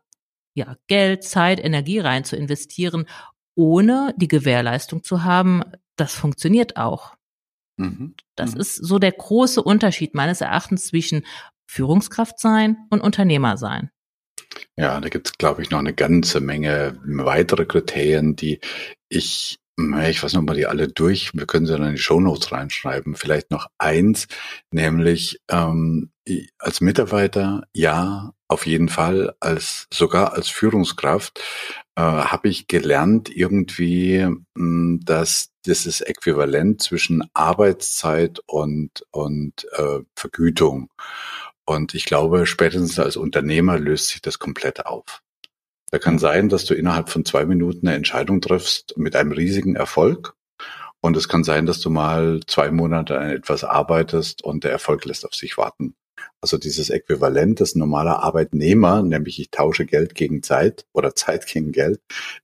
ja, 0.54 0.76
Geld, 0.88 1.24
Zeit, 1.24 1.64
Energie 1.64 2.00
rein 2.00 2.24
zu 2.24 2.36
investieren, 2.36 3.06
ohne 3.56 4.14
die 4.18 4.28
Gewährleistung 4.28 5.04
zu 5.04 5.24
haben, 5.24 5.64
das 5.96 6.14
funktioniert 6.16 6.78
auch. 6.78 7.16
Mhm. 7.80 8.16
Das 8.36 8.56
mhm. 8.56 8.62
ist 8.62 8.76
so 8.76 9.00
der 9.00 9.14
große 9.14 9.64
Unterschied 9.64 10.14
meines 10.14 10.42
Erachtens 10.42 10.88
zwischen 10.88 11.26
Führungskraft 11.70 12.40
sein 12.40 12.78
und 12.90 13.02
Unternehmer 13.02 13.56
sein. 13.56 13.92
Ja, 14.76 15.00
da 15.00 15.10
gibt 15.10 15.28
es, 15.28 15.38
glaube 15.38 15.62
ich, 15.62 15.70
noch 15.70 15.78
eine 15.78 15.94
ganze 15.94 16.40
Menge 16.40 17.00
weitere 17.06 17.66
Kriterien, 17.66 18.36
die 18.36 18.60
ich, 19.08 19.60
ich 19.78 20.24
weiß 20.24 20.34
noch 20.34 20.42
mal 20.42 20.56
die 20.56 20.66
alle 20.66 20.88
durch, 20.88 21.32
wir 21.36 21.46
können 21.46 21.68
sie 21.68 21.74
dann 21.74 21.90
in 21.90 21.96
die 21.96 22.02
Shownotes 22.02 22.52
reinschreiben. 22.52 23.16
Vielleicht 23.16 23.52
noch 23.52 23.68
eins, 23.78 24.28
nämlich 24.72 25.40
ähm, 25.48 26.10
als 26.58 26.82
Mitarbeiter, 26.82 27.64
ja, 27.74 28.34
auf 28.48 28.66
jeden 28.66 28.90
Fall, 28.90 29.36
als 29.40 29.86
sogar 29.94 30.34
als 30.34 30.50
Führungskraft 30.50 31.40
äh, 31.96 32.02
habe 32.02 32.50
ich 32.50 32.66
gelernt 32.66 33.30
irgendwie, 33.30 34.26
mh, 34.26 34.38
hm, 34.58 35.02
dass 35.04 35.52
dieses 35.68 36.02
Äquivalent 36.02 36.82
zwischen 36.82 37.24
Arbeitszeit 37.34 38.40
und 38.48 39.06
und 39.12 39.68
äh, 39.74 40.00
Vergütung 40.16 40.90
und 41.70 41.94
ich 41.94 42.06
glaube, 42.06 42.48
spätestens 42.48 42.98
als 42.98 43.16
Unternehmer 43.16 43.78
löst 43.78 44.08
sich 44.08 44.24
das 44.24 44.40
komplett 44.40 44.88
auf. 44.88 45.22
Da 45.92 46.00
kann 46.00 46.18
sein, 46.18 46.50
dass 46.50 46.66
du 46.66 46.74
innerhalb 46.74 47.10
von 47.10 47.26
zwei 47.26 47.46
Minuten 47.46 47.88
eine 47.88 47.96
Entscheidung 47.96 48.42
triffst 48.42 48.98
mit 48.98 49.16
einem 49.16 49.32
riesigen 49.32 49.76
Erfolg. 49.76 50.34
Und 51.00 51.16
es 51.16 51.30
kann 51.30 51.44
sein, 51.44 51.68
dass 51.68 51.80
du 51.80 51.92
mal 51.92 52.40
zwei 52.48 52.72
Monate 52.72 53.20
an 53.20 53.30
etwas 53.30 53.64
arbeitest 53.64 54.44
und 54.44 54.64
der 54.64 54.72
Erfolg 54.72 55.06
lässt 55.06 55.28
auf 55.28 55.36
sich 55.36 55.60
warten. 55.60 55.94
Also 56.42 56.58
dieses 56.58 56.90
Äquivalent, 56.90 57.62
das 57.62 57.76
normaler 57.76 58.24
Arbeitnehmer, 58.24 59.04
nämlich 59.04 59.40
ich 59.40 59.52
tausche 59.52 59.86
Geld 59.86 60.16
gegen 60.16 60.42
Zeit 60.42 60.88
oder 60.92 61.14
Zeit 61.14 61.46
gegen 61.46 61.72
Geld, 61.72 62.02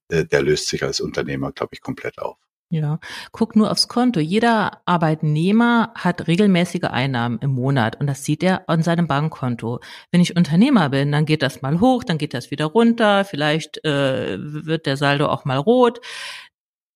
äh, 0.09 0.23
der 0.25 0.43
löst 0.43 0.67
sich 0.67 0.83
als 0.83 1.01
Unternehmer, 1.01 1.51
glaube 1.51 1.73
ich, 1.73 1.81
komplett 1.81 2.19
auf. 2.19 2.37
Ja, 2.71 2.99
guck 3.31 3.55
nur 3.55 3.69
aufs 3.69 3.87
Konto. 3.87 4.19
Jeder 4.19 4.81
Arbeitnehmer 4.85 5.91
hat 5.95 6.27
regelmäßige 6.27 6.85
Einnahmen 6.85 7.37
im 7.39 7.51
Monat 7.51 7.99
und 7.99 8.07
das 8.07 8.25
sieht 8.25 8.41
er 8.41 8.67
an 8.67 8.81
seinem 8.81 9.07
Bankkonto. 9.07 9.79
Wenn 10.11 10.19
ich 10.21 10.35
Unternehmer 10.35 10.89
bin, 10.89 11.11
dann 11.11 11.25
geht 11.25 11.43
das 11.43 11.61
mal 11.61 11.79
hoch, 11.79 12.03
dann 12.03 12.17
geht 12.17 12.33
das 12.33 12.49
wieder 12.49 12.65
runter, 12.65 13.23
vielleicht 13.23 13.85
äh, 13.85 14.37
wird 14.39 14.87
der 14.87 14.97
Saldo 14.97 15.27
auch 15.27 15.45
mal 15.45 15.57
rot. 15.57 16.01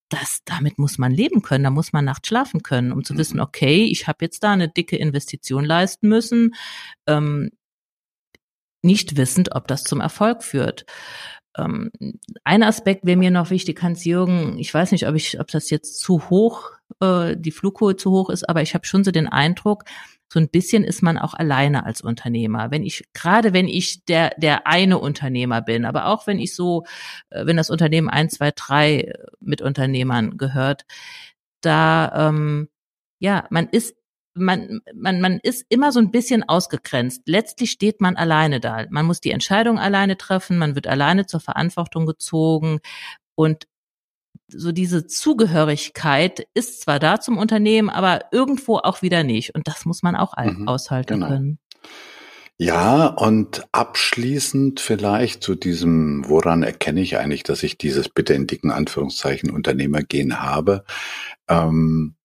Das, 0.09 0.39
damit 0.43 0.79
muss 0.79 0.97
man 0.97 1.11
leben 1.11 1.43
können, 1.43 1.63
da 1.63 1.69
muss 1.69 1.93
man 1.93 2.03
nachts 2.05 2.27
schlafen 2.27 2.63
können, 2.63 2.91
um 2.91 3.03
zu 3.03 3.15
wissen, 3.15 3.35
mhm. 3.37 3.43
okay, 3.43 3.83
ich 3.83 4.07
habe 4.07 4.25
jetzt 4.25 4.43
da 4.43 4.51
eine 4.51 4.69
dicke 4.69 4.97
Investition 4.97 5.65
leisten 5.65 6.09
müssen, 6.09 6.55
ähm, 7.07 7.51
nicht 8.81 9.17
wissend, 9.17 9.55
ob 9.55 9.67
das 9.67 9.83
zum 9.83 10.01
Erfolg 10.01 10.43
führt. 10.43 10.85
Ähm, 11.57 11.91
ein 12.43 12.63
Aspekt 12.63 13.05
wäre 13.05 13.17
mir 13.17 13.31
noch 13.31 13.49
wichtig, 13.49 13.81
Hans-Jürgen, 13.81 14.57
ich 14.57 14.73
weiß 14.73 14.91
nicht, 14.91 15.07
ob 15.07 15.15
ich, 15.15 15.39
ob 15.39 15.47
das 15.47 15.69
jetzt 15.69 15.99
zu 15.99 16.29
hoch, 16.29 16.71
äh, 17.01 17.35
die 17.37 17.51
Flughöhe 17.51 17.95
zu 17.95 18.11
hoch 18.11 18.29
ist, 18.29 18.47
aber 18.47 18.61
ich 18.61 18.73
habe 18.73 18.85
schon 18.85 19.03
so 19.03 19.11
den 19.11 19.27
Eindruck, 19.27 19.83
so 20.31 20.39
ein 20.39 20.49
bisschen 20.49 20.83
ist 20.83 21.01
man 21.01 21.17
auch 21.17 21.33
alleine 21.33 21.85
als 21.85 22.01
Unternehmer. 22.01 22.69
Wenn 22.69 22.83
ich, 22.83 23.03
gerade 23.13 23.51
wenn 23.51 23.67
ich 23.67 24.05
der, 24.05 24.31
der 24.37 24.67
eine 24.67 24.99
Unternehmer 24.99 25.61
bin, 25.61 25.85
aber 25.85 26.05
auch 26.05 26.27
wenn 26.27 26.39
ich 26.39 26.53
so, 26.55 26.83
äh, 27.31 27.45
wenn 27.45 27.57
das 27.57 27.71
Unternehmen 27.71 28.09
ein, 28.09 28.29
zwei, 28.29 28.51
drei 28.51 29.13
Mitunternehmern 29.39 30.37
gehört, 30.37 30.85
da, 31.61 32.29
ähm, 32.29 32.69
ja, 33.19 33.45
man 33.49 33.67
ist 33.69 33.95
man, 34.39 34.81
man, 34.95 35.21
man 35.21 35.39
ist 35.43 35.65
immer 35.69 35.91
so 35.91 35.99
ein 35.99 36.11
bisschen 36.11 36.47
ausgegrenzt. 36.47 37.23
Letztlich 37.25 37.71
steht 37.71 38.01
man 38.01 38.15
alleine 38.15 38.59
da. 38.59 38.85
Man 38.89 39.05
muss 39.05 39.21
die 39.21 39.31
Entscheidung 39.31 39.77
alleine 39.77 40.17
treffen, 40.17 40.57
man 40.57 40.75
wird 40.75 40.87
alleine 40.87 41.25
zur 41.25 41.39
Verantwortung 41.39 42.05
gezogen 42.05 42.79
und 43.35 43.67
so 44.51 44.71
diese 44.71 45.05
Zugehörigkeit 45.05 46.47
ist 46.53 46.81
zwar 46.81 46.99
da 46.99 47.19
zum 47.19 47.37
Unternehmen, 47.37 47.89
aber 47.89 48.25
irgendwo 48.31 48.77
auch 48.77 49.01
wieder 49.01 49.23
nicht. 49.23 49.55
Und 49.55 49.67
das 49.67 49.85
muss 49.85 50.01
man 50.01 50.15
auch 50.15 50.35
mhm, 50.37 50.67
aushalten 50.67 51.15
genau. 51.15 51.27
können. 51.27 51.59
Ja, 52.57 53.05
und 53.05 53.63
abschließend 53.71 54.81
vielleicht 54.81 55.43
zu 55.43 55.55
diesem, 55.55 56.27
woran 56.27 56.61
erkenne 56.61 56.99
ich 56.99 57.17
eigentlich, 57.17 57.43
dass 57.43 57.63
ich 57.63 57.77
dieses 57.77 58.09
bitte 58.09 58.33
in 58.33 58.47
dicken 58.47 58.69
Anführungszeichen 58.69 59.49
Unternehmergehen 59.49 60.41
habe? 60.41 60.83
Ähm, 61.47 62.15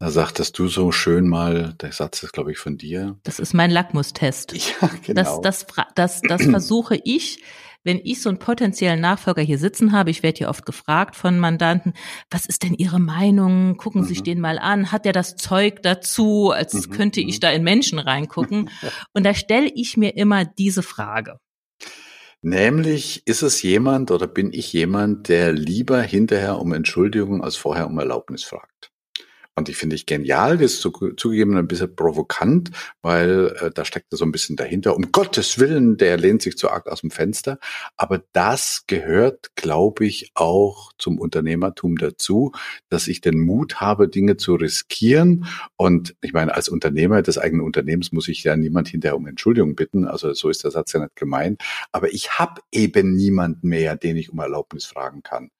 da 0.00 0.10
sagtest 0.10 0.58
du 0.58 0.66
so 0.66 0.92
schön 0.92 1.28
mal, 1.28 1.74
der 1.74 1.92
Satz 1.92 2.22
ist, 2.22 2.32
glaube 2.32 2.50
ich, 2.50 2.58
von 2.58 2.78
dir. 2.78 3.18
Das 3.22 3.38
ist 3.38 3.52
mein 3.52 3.70
Lackmustest. 3.70 4.54
Ja, 4.80 4.90
genau. 5.04 5.40
Das, 5.42 5.66
das, 5.66 5.66
das, 5.94 6.22
das 6.22 6.42
versuche 6.44 6.98
ich, 7.04 7.42
wenn 7.84 8.00
ich 8.02 8.22
so 8.22 8.30
einen 8.30 8.38
potenziellen 8.38 9.00
Nachfolger 9.00 9.42
hier 9.42 9.58
sitzen 9.58 9.92
habe. 9.92 10.10
Ich 10.10 10.22
werde 10.22 10.38
hier 10.38 10.48
oft 10.48 10.64
gefragt 10.64 11.16
von 11.16 11.38
Mandanten, 11.38 11.92
was 12.30 12.46
ist 12.46 12.62
denn 12.62 12.72
Ihre 12.72 12.98
Meinung? 12.98 13.76
Gucken 13.76 14.02
Sie 14.04 14.12
mhm. 14.12 14.14
sich 14.14 14.22
den 14.22 14.40
mal 14.40 14.58
an. 14.58 14.90
Hat 14.90 15.04
er 15.04 15.12
das 15.12 15.36
Zeug 15.36 15.82
dazu, 15.82 16.50
als 16.50 16.72
mhm. 16.72 16.92
könnte 16.92 17.20
ich 17.20 17.36
mhm. 17.36 17.40
da 17.40 17.50
in 17.50 17.62
Menschen 17.62 17.98
reingucken? 17.98 18.70
Und 19.12 19.26
da 19.26 19.34
stelle 19.34 19.70
ich 19.74 19.98
mir 19.98 20.16
immer 20.16 20.46
diese 20.46 20.82
Frage. 20.82 21.38
Nämlich, 22.40 23.26
ist 23.26 23.42
es 23.42 23.60
jemand 23.60 24.10
oder 24.10 24.26
bin 24.26 24.50
ich 24.50 24.72
jemand, 24.72 25.28
der 25.28 25.52
lieber 25.52 26.00
hinterher 26.00 26.58
um 26.58 26.72
Entschuldigung 26.72 27.44
als 27.44 27.56
vorher 27.56 27.86
um 27.86 27.98
Erlaubnis 27.98 28.44
fragt? 28.44 28.89
Und 29.56 29.68
die 29.68 29.74
finde 29.74 29.96
ich 29.96 30.06
genial. 30.06 30.56
Das 30.56 30.72
ist 30.74 30.80
zugegeben 30.80 31.56
ein 31.56 31.68
bisschen 31.68 31.94
provokant, 31.94 32.70
weil 33.02 33.54
äh, 33.60 33.70
da 33.70 33.84
steckt 33.84 34.06
so 34.10 34.24
ein 34.24 34.32
bisschen 34.32 34.56
dahinter. 34.56 34.96
Um 34.96 35.12
Gottes 35.12 35.58
Willen, 35.58 35.96
der 35.96 36.16
lehnt 36.16 36.40
sich 36.42 36.56
zu 36.56 36.70
arg 36.70 36.86
aus 36.86 37.00
dem 37.00 37.10
Fenster. 37.10 37.58
Aber 37.96 38.22
das 38.32 38.84
gehört, 38.86 39.54
glaube 39.56 40.06
ich, 40.06 40.30
auch 40.34 40.92
zum 40.98 41.18
Unternehmertum 41.18 41.98
dazu, 41.98 42.52
dass 42.88 43.08
ich 43.08 43.20
den 43.20 43.40
Mut 43.40 43.80
habe, 43.80 44.08
Dinge 44.08 44.36
zu 44.36 44.54
riskieren. 44.54 45.46
Und 45.76 46.14
ich 46.22 46.32
meine, 46.32 46.54
als 46.54 46.68
Unternehmer 46.68 47.20
des 47.20 47.36
eigenen 47.36 47.66
Unternehmens 47.66 48.12
muss 48.12 48.28
ich 48.28 48.44
ja 48.44 48.56
niemand 48.56 48.88
hinterher 48.88 49.16
um 49.16 49.26
Entschuldigung 49.26 49.74
bitten. 49.74 50.06
Also 50.06 50.32
so 50.32 50.48
ist 50.48 50.64
der 50.64 50.70
Satz 50.70 50.92
ja 50.92 51.00
nicht 51.00 51.16
gemeint. 51.16 51.60
Aber 51.92 52.12
ich 52.14 52.38
habe 52.38 52.62
eben 52.72 53.14
niemand 53.14 53.64
mehr, 53.64 53.96
den 53.96 54.16
ich 54.16 54.30
um 54.30 54.38
Erlaubnis 54.38 54.86
fragen 54.86 55.22
kann. 55.22 55.50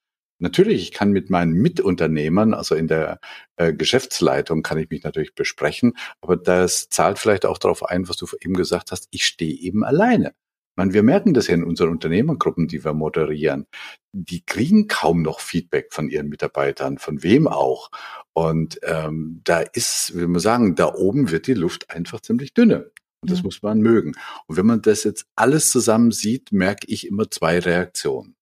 Natürlich, 0.41 0.83
ich 0.83 0.93
kann 0.93 1.13
mit 1.13 1.31
meinen 1.31 1.53
Mitunternehmern, 1.53 2.55
also 2.55 2.75
in 2.75 2.89
der 2.89 3.21
äh, 3.57 3.73
Geschäftsleitung, 3.73 4.63
kann 4.63 4.79
ich 4.79 4.91
mich 4.91 5.05
natürlich 5.05 5.35
besprechen, 5.35 5.97
aber 6.21 6.37
das 6.37 6.89
zahlt 6.89 7.19
vielleicht 7.19 7.47
auch 7.47 7.59
darauf 7.59 7.85
ein, 7.85 8.09
was 8.09 8.17
du 8.17 8.27
eben 8.41 8.55
gesagt 8.55 8.91
hast, 8.91 9.09
ich 9.11 9.27
stehe 9.27 9.55
eben 9.55 9.85
alleine. 9.85 10.33
Man, 10.77 10.95
wir 10.95 11.03
merken 11.03 11.35
das 11.35 11.49
ja 11.49 11.55
in 11.55 11.65
unseren 11.65 11.91
Unternehmergruppen, 11.91 12.67
die 12.67 12.83
wir 12.83 12.95
moderieren. 12.95 13.67
Die 14.13 14.41
kriegen 14.41 14.89
kaum 14.89 15.21
noch 15.21 15.41
Feedback 15.41 15.93
von 15.93 16.09
ihren 16.09 16.29
Mitarbeitern, 16.29 16.97
von 16.97 17.23
wem 17.23 17.47
auch. 17.47 17.91
Und 18.33 18.81
ähm, 18.85 19.43
da 19.45 19.61
ist, 19.61 20.13
wie 20.15 20.27
wir 20.27 20.41
sagen, 20.41 20.77
da 20.77 20.95
oben 20.95 21.31
wird 21.31 21.49
die 21.49 21.55
Luft 21.55 21.91
einfach 21.91 22.21
ziemlich 22.21 22.55
dünne. 22.55 22.93
Und 23.21 23.31
das 23.31 23.41
ja. 23.41 23.45
muss 23.45 23.63
man 23.63 23.81
mögen. 23.81 24.13
Und 24.47 24.57
wenn 24.57 24.65
man 24.65 24.81
das 24.81 25.05
jetzt 25.05 25.27
alles 25.37 25.71
zusammen 25.71 26.13
sieht, 26.13 26.51
merke 26.51 26.87
ich 26.89 27.07
immer 27.07 27.31
zwei 27.31 27.59
Reaktionen. 27.59 28.37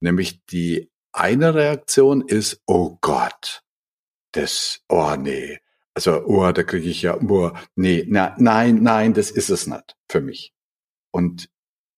Nämlich 0.00 0.42
die 0.46 0.90
eine 1.14 1.54
Reaktion 1.54 2.22
ist, 2.22 2.60
oh 2.66 2.98
Gott, 3.00 3.62
das, 4.32 4.80
oh 4.88 5.14
nee, 5.16 5.60
also, 5.94 6.24
oh, 6.26 6.50
da 6.50 6.64
kriege 6.64 6.88
ich 6.88 7.02
ja, 7.02 7.16
oh, 7.20 7.52
nee, 7.76 8.04
na, 8.08 8.34
nein, 8.38 8.82
nein, 8.82 9.14
das 9.14 9.30
ist 9.30 9.48
es 9.48 9.68
nicht 9.68 9.96
für 10.10 10.20
mich. 10.20 10.52
Und 11.12 11.48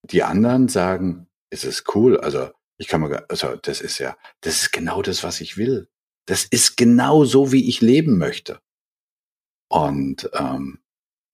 die 0.02 0.22
anderen 0.22 0.68
sagen, 0.68 1.28
es 1.48 1.64
ist 1.64 1.94
cool, 1.94 2.20
also 2.20 2.50
ich 2.76 2.88
kann 2.88 3.00
mal, 3.00 3.24
also 3.30 3.56
das 3.56 3.80
ist 3.80 3.98
ja, 3.98 4.16
das 4.42 4.62
ist 4.62 4.72
genau 4.72 5.00
das, 5.00 5.24
was 5.24 5.40
ich 5.40 5.56
will. 5.56 5.88
Das 6.26 6.44
ist 6.44 6.76
genau 6.76 7.24
so, 7.24 7.52
wie 7.52 7.68
ich 7.68 7.80
leben 7.80 8.18
möchte. 8.18 8.60
Und 9.68 10.28
ähm, 10.34 10.80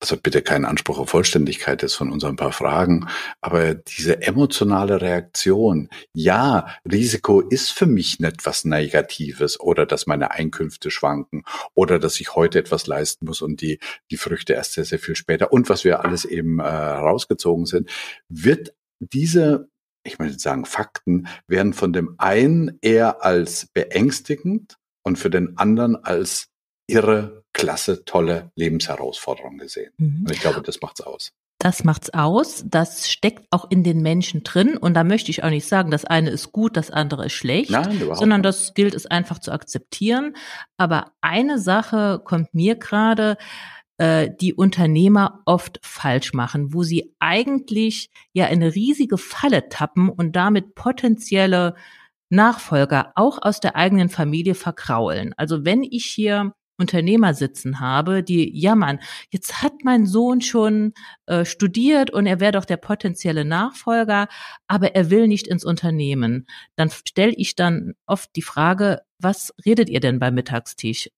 also 0.02 0.16
bitte 0.16 0.42
kein 0.42 0.64
Anspruch 0.64 0.98
auf 0.98 1.10
Vollständigkeit 1.10 1.80
jetzt 1.80 1.94
von 1.94 2.10
unseren 2.10 2.34
paar 2.34 2.50
Fragen, 2.50 3.06
aber 3.40 3.74
diese 3.74 4.20
emotionale 4.20 5.00
Reaktion, 5.00 5.88
ja, 6.12 6.66
Risiko 6.90 7.40
ist 7.40 7.70
für 7.70 7.86
mich 7.86 8.18
nicht 8.18 8.44
was 8.44 8.64
Negatives 8.64 9.60
oder 9.60 9.86
dass 9.86 10.08
meine 10.08 10.32
Einkünfte 10.32 10.90
schwanken 10.90 11.44
oder 11.74 12.00
dass 12.00 12.18
ich 12.18 12.34
heute 12.34 12.58
etwas 12.58 12.88
leisten 12.88 13.26
muss 13.26 13.42
und 13.42 13.60
die, 13.60 13.78
die 14.10 14.16
Früchte 14.16 14.54
erst 14.54 14.72
sehr, 14.72 14.84
sehr 14.84 14.98
viel 14.98 15.14
später 15.14 15.52
und 15.52 15.68
was 15.68 15.84
wir 15.84 16.04
alles 16.04 16.24
eben 16.24 16.58
äh, 16.58 16.64
rausgezogen 16.64 17.66
sind, 17.66 17.88
wird 18.28 18.74
diese 18.98 19.70
ich 20.04 20.18
möchte 20.18 20.36
sagen, 20.40 20.64
Fakten 20.64 21.28
werden 21.46 21.74
von 21.74 21.92
dem 21.92 22.16
einen 22.18 22.76
eher 22.80 23.24
als 23.24 23.66
beängstigend 23.66 24.76
und 25.04 25.16
für 25.16 25.30
den 25.30 25.56
anderen 25.58 25.94
als 25.94 26.51
irre, 26.92 27.44
klasse, 27.52 28.04
tolle 28.04 28.50
Lebensherausforderung 28.54 29.58
gesehen. 29.58 29.92
Mhm. 29.96 30.24
Und 30.26 30.30
ich 30.30 30.40
glaube, 30.40 30.62
das 30.62 30.80
macht's 30.80 31.00
aus. 31.00 31.32
Das 31.58 31.84
macht's 31.84 32.10
aus. 32.10 32.64
Das 32.66 33.08
steckt 33.08 33.46
auch 33.50 33.70
in 33.70 33.84
den 33.84 34.02
Menschen 34.02 34.42
drin. 34.42 34.76
Und 34.76 34.94
da 34.94 35.04
möchte 35.04 35.30
ich 35.30 35.44
auch 35.44 35.50
nicht 35.50 35.66
sagen, 35.66 35.90
das 35.90 36.04
eine 36.04 36.30
ist 36.30 36.50
gut, 36.50 36.76
das 36.76 36.90
andere 36.90 37.26
ist 37.26 37.34
schlecht, 37.34 37.70
Nein, 37.70 38.02
sondern 38.14 38.42
das 38.42 38.74
gilt 38.74 38.94
es 38.94 39.06
einfach 39.06 39.38
zu 39.38 39.52
akzeptieren. 39.52 40.34
Aber 40.76 41.12
eine 41.20 41.58
Sache 41.58 42.20
kommt 42.24 42.52
mir 42.52 42.74
gerade, 42.74 43.36
äh, 43.98 44.30
die 44.40 44.54
Unternehmer 44.54 45.42
oft 45.44 45.78
falsch 45.82 46.32
machen, 46.32 46.74
wo 46.74 46.82
sie 46.82 47.14
eigentlich 47.20 48.10
ja 48.32 48.46
eine 48.46 48.74
riesige 48.74 49.16
Falle 49.16 49.68
tappen 49.68 50.08
und 50.08 50.34
damit 50.34 50.74
potenzielle 50.74 51.76
Nachfolger 52.28 53.12
auch 53.14 53.38
aus 53.40 53.60
der 53.60 53.76
eigenen 53.76 54.08
Familie 54.08 54.56
verkraulen. 54.56 55.34
Also 55.36 55.64
wenn 55.64 55.84
ich 55.84 56.06
hier 56.06 56.54
Unternehmer 56.82 57.32
sitzen 57.32 57.78
habe, 57.78 58.22
die 58.22 58.50
jammern, 58.58 58.98
jetzt 59.30 59.62
hat 59.62 59.72
mein 59.84 60.04
Sohn 60.04 60.40
schon 60.40 60.92
äh, 61.26 61.44
studiert 61.44 62.10
und 62.10 62.26
er 62.26 62.40
wäre 62.40 62.52
doch 62.52 62.64
der 62.64 62.76
potenzielle 62.76 63.44
Nachfolger, 63.44 64.28
aber 64.66 64.94
er 64.96 65.10
will 65.10 65.28
nicht 65.28 65.46
ins 65.46 65.64
Unternehmen. 65.64 66.46
Dann 66.76 66.90
stelle 66.90 67.32
ich 67.36 67.54
dann 67.54 67.94
oft 68.06 68.34
die 68.34 68.42
Frage, 68.42 69.02
was 69.18 69.54
redet 69.64 69.88
ihr 69.88 70.00
denn 70.00 70.18
beim 70.18 70.34
Mittagstisch? 70.34 71.08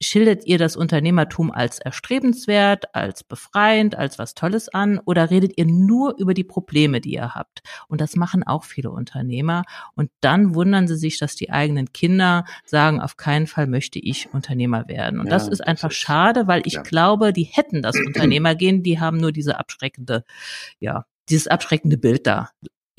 Schildert 0.00 0.46
ihr 0.46 0.58
das 0.58 0.76
Unternehmertum 0.76 1.50
als 1.50 1.78
erstrebenswert, 1.78 2.94
als 2.94 3.22
befreiend, 3.22 3.96
als 3.96 4.18
was 4.18 4.34
Tolles 4.34 4.68
an 4.68 4.98
oder 4.98 5.30
redet 5.30 5.52
ihr 5.56 5.66
nur 5.66 6.16
über 6.18 6.32
die 6.32 6.44
Probleme, 6.44 7.00
die 7.00 7.12
ihr 7.12 7.34
habt? 7.34 7.62
Und 7.88 8.00
das 8.00 8.16
machen 8.16 8.42
auch 8.42 8.64
viele 8.64 8.90
Unternehmer. 8.90 9.64
Und 9.94 10.10
dann 10.20 10.54
wundern 10.54 10.88
sie 10.88 10.96
sich, 10.96 11.18
dass 11.18 11.34
die 11.34 11.50
eigenen 11.50 11.92
Kinder 11.92 12.44
sagen, 12.64 13.00
auf 13.00 13.16
keinen 13.16 13.46
Fall 13.46 13.66
möchte 13.66 13.98
ich 13.98 14.32
Unternehmer 14.32 14.88
werden. 14.88 15.20
Und 15.20 15.26
ja, 15.26 15.32
das 15.32 15.48
ist 15.48 15.60
einfach 15.60 15.88
das 15.88 15.98
ist, 15.98 16.02
schade, 16.02 16.46
weil 16.46 16.62
ich 16.64 16.74
ja. 16.74 16.82
glaube, 16.82 17.32
die 17.32 17.44
hätten 17.44 17.82
das 17.82 17.96
Unternehmer 18.06 18.54
gehen, 18.54 18.82
die 18.82 19.00
haben 19.00 19.18
nur 19.18 19.32
diese 19.32 19.58
abschreckende, 19.58 20.24
ja, 20.78 21.04
dieses 21.28 21.46
abschreckende 21.46 21.98
Bild 21.98 22.26
da 22.26 22.50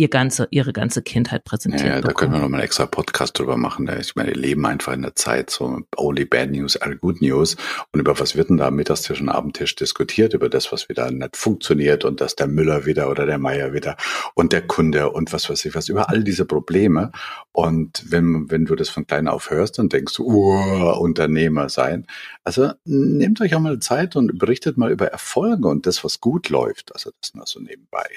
ihr 0.02 0.10
ganze, 0.10 0.48
ihre 0.50 0.74
ganze 0.74 1.04
Kindheit 1.04 1.44
präsentiert. 1.44 1.88
Ja, 1.88 1.96
ja 1.98 2.02
da 2.02 2.12
können 2.12 2.34
wir 2.34 2.40
noch 2.40 2.50
mal 2.50 2.58
einen 2.58 2.66
extra 2.66 2.88
Podcast 2.88 3.38
drüber 3.38 3.56
machen. 3.56 3.88
Ich 4.00 4.16
meine, 4.16 4.34
die 4.34 4.40
leben 4.40 4.66
einfach 4.66 4.94
in 4.94 5.04
der 5.04 5.16
Zeit, 5.16 5.52
so 5.52 5.82
only 5.96 6.26
bad 6.26 6.50
news 6.50 6.76
are 6.76 6.98
good 6.98 7.22
news. 7.22 7.56
Und 7.92 8.00
über 8.00 8.20
was 8.20 8.36
wird 8.36 8.50
denn 8.50 8.58
da 8.58 8.70
am 8.70 8.78
Mittagstisch 8.78 9.22
und 9.22 9.30
Abendtisch 9.30 9.76
diskutiert? 9.76 10.34
Über 10.34 10.50
das, 10.50 10.72
was 10.72 10.90
wieder 10.90 11.12
nicht 11.12 11.38
funktioniert 11.38 12.04
und 12.04 12.20
dass 12.20 12.36
der 12.36 12.48
Müller 12.48 12.88
wieder 12.88 13.12
oder 13.12 13.28
der 13.28 13.38
Meier 13.38 13.74
wieder 13.74 13.96
und 14.34 14.54
der 14.54 14.66
Kunde 14.66 15.12
und 15.12 15.34
was 15.34 15.48
weiß 15.52 15.66
ich 15.66 15.76
was, 15.76 15.88
über 15.88 16.10
all 16.10 16.24
diese 16.24 16.46
Probleme. 16.46 17.12
Und 17.52 18.04
wenn, 18.10 18.50
wenn 18.50 18.66
du 18.66 18.74
das 18.74 18.90
von 18.90 19.06
klein 19.06 19.28
auf 19.28 19.52
hörst, 19.52 19.78
dann 19.78 19.90
denkst 19.90 20.16
du, 20.16 20.24
uh, 20.26 21.00
Unternehmer 21.00 21.70
sein. 21.70 22.08
Also 22.44 22.72
nehmt 22.86 23.40
euch 23.40 23.54
auch 23.54 23.60
mal 23.60 23.78
Zeit 23.78 24.16
und 24.16 24.40
berichtet 24.40 24.78
mal 24.78 24.92
über 24.92 25.06
Erfolge 25.06 25.68
und 25.68 25.86
das, 25.86 26.04
was 26.04 26.20
gut 26.20 26.50
läuft. 26.50 26.92
Also 26.96 27.12
das 27.22 27.36
nur 27.36 27.46
so 27.46 27.60
nebenbei. 27.60 28.08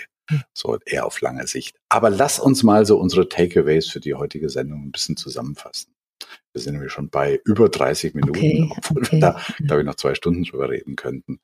So 0.52 0.78
eher 0.84 1.06
auf 1.06 1.20
lange 1.20 1.46
Sicht. 1.46 1.76
Aber 1.88 2.10
lass 2.10 2.38
uns 2.38 2.62
mal 2.62 2.86
so 2.86 2.98
unsere 2.98 3.28
Takeaways 3.28 3.88
für 3.88 4.00
die 4.00 4.14
heutige 4.14 4.48
Sendung 4.48 4.84
ein 4.84 4.92
bisschen 4.92 5.16
zusammenfassen. 5.16 5.94
Wir 6.52 6.62
sind 6.62 6.74
nämlich 6.74 6.92
schon 6.92 7.10
bei 7.10 7.40
über 7.44 7.68
30 7.68 8.14
Minuten, 8.14 8.38
okay, 8.38 8.72
obwohl 8.76 9.02
okay. 9.02 9.12
wir 9.12 9.20
da, 9.20 9.40
glaube 9.58 9.82
ich, 9.82 9.86
noch 9.86 9.96
zwei 9.96 10.14
Stunden 10.14 10.44
drüber 10.44 10.70
reden 10.70 10.96
könnten. 10.96 11.40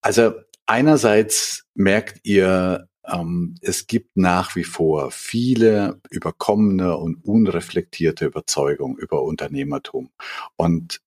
Also 0.00 0.32
einerseits 0.66 1.64
merkt 1.74 2.20
ihr, 2.24 2.88
ähm, 3.06 3.54
es 3.62 3.86
gibt 3.86 4.16
nach 4.16 4.54
wie 4.56 4.64
vor 4.64 5.10
viele 5.10 6.00
überkommene 6.10 6.96
und 6.96 7.24
unreflektierte 7.24 8.26
Überzeugungen 8.26 8.96
über 8.96 9.22
Unternehmertum. 9.22 10.10
Und 10.56 11.00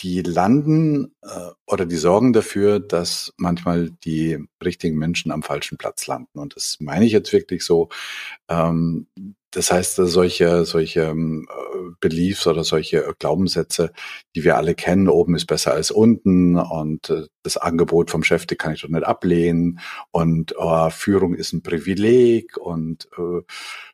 die 0.00 0.22
landen 0.22 1.14
äh, 1.22 1.50
oder 1.66 1.86
die 1.86 1.96
sorgen 1.96 2.32
dafür, 2.32 2.80
dass 2.80 3.32
manchmal 3.36 3.90
die 4.04 4.38
richtigen 4.62 4.98
Menschen 4.98 5.30
am 5.30 5.42
falschen 5.42 5.78
Platz 5.78 6.06
landen. 6.06 6.38
Und 6.38 6.56
das 6.56 6.78
meine 6.80 7.04
ich 7.04 7.12
jetzt 7.12 7.32
wirklich 7.32 7.64
so. 7.64 7.88
Ähm, 8.48 9.06
das 9.54 9.70
heißt, 9.70 9.96
solche, 9.96 10.64
solche 10.64 11.02
ähm, 11.02 11.46
Beliefs 12.00 12.46
oder 12.46 12.64
solche 12.64 13.14
Glaubenssätze, 13.18 13.92
die 14.34 14.42
wir 14.42 14.56
alle 14.56 14.74
kennen, 14.74 15.08
oben 15.08 15.36
ist 15.36 15.46
besser 15.46 15.72
als 15.72 15.90
unten 15.90 16.56
und 16.56 17.10
äh, 17.10 17.26
das 17.42 17.56
Angebot 17.56 18.10
vom 18.10 18.24
Chef, 18.24 18.46
die 18.46 18.56
kann 18.56 18.74
ich 18.74 18.82
doch 18.82 18.88
nicht 18.88 19.04
ablehnen 19.04 19.78
und 20.10 20.54
oh, 20.58 20.90
Führung 20.90 21.34
ist 21.34 21.52
ein 21.52 21.62
Privileg 21.62 22.56
und 22.56 23.08
äh, 23.16 23.42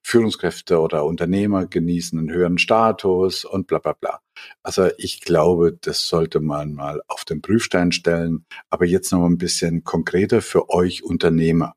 Führungskräfte 0.02 0.80
oder 0.80 1.04
Unternehmer 1.04 1.66
genießen 1.66 2.18
einen 2.18 2.32
höheren 2.32 2.58
Status 2.58 3.44
und 3.44 3.66
bla 3.66 3.78
bla 3.78 3.92
bla. 3.92 4.20
Also 4.62 4.88
ich 4.96 5.20
glaube, 5.20 5.76
das 5.78 6.08
sollte 6.08 6.40
man 6.40 6.72
mal 6.72 7.02
auf 7.08 7.24
den 7.24 7.42
Prüfstein 7.42 7.92
stellen. 7.92 8.46
Aber 8.70 8.86
jetzt 8.86 9.12
noch 9.12 9.26
ein 9.26 9.36
bisschen 9.38 9.84
konkreter 9.84 10.40
für 10.40 10.70
euch 10.70 11.02
Unternehmer. 11.04 11.74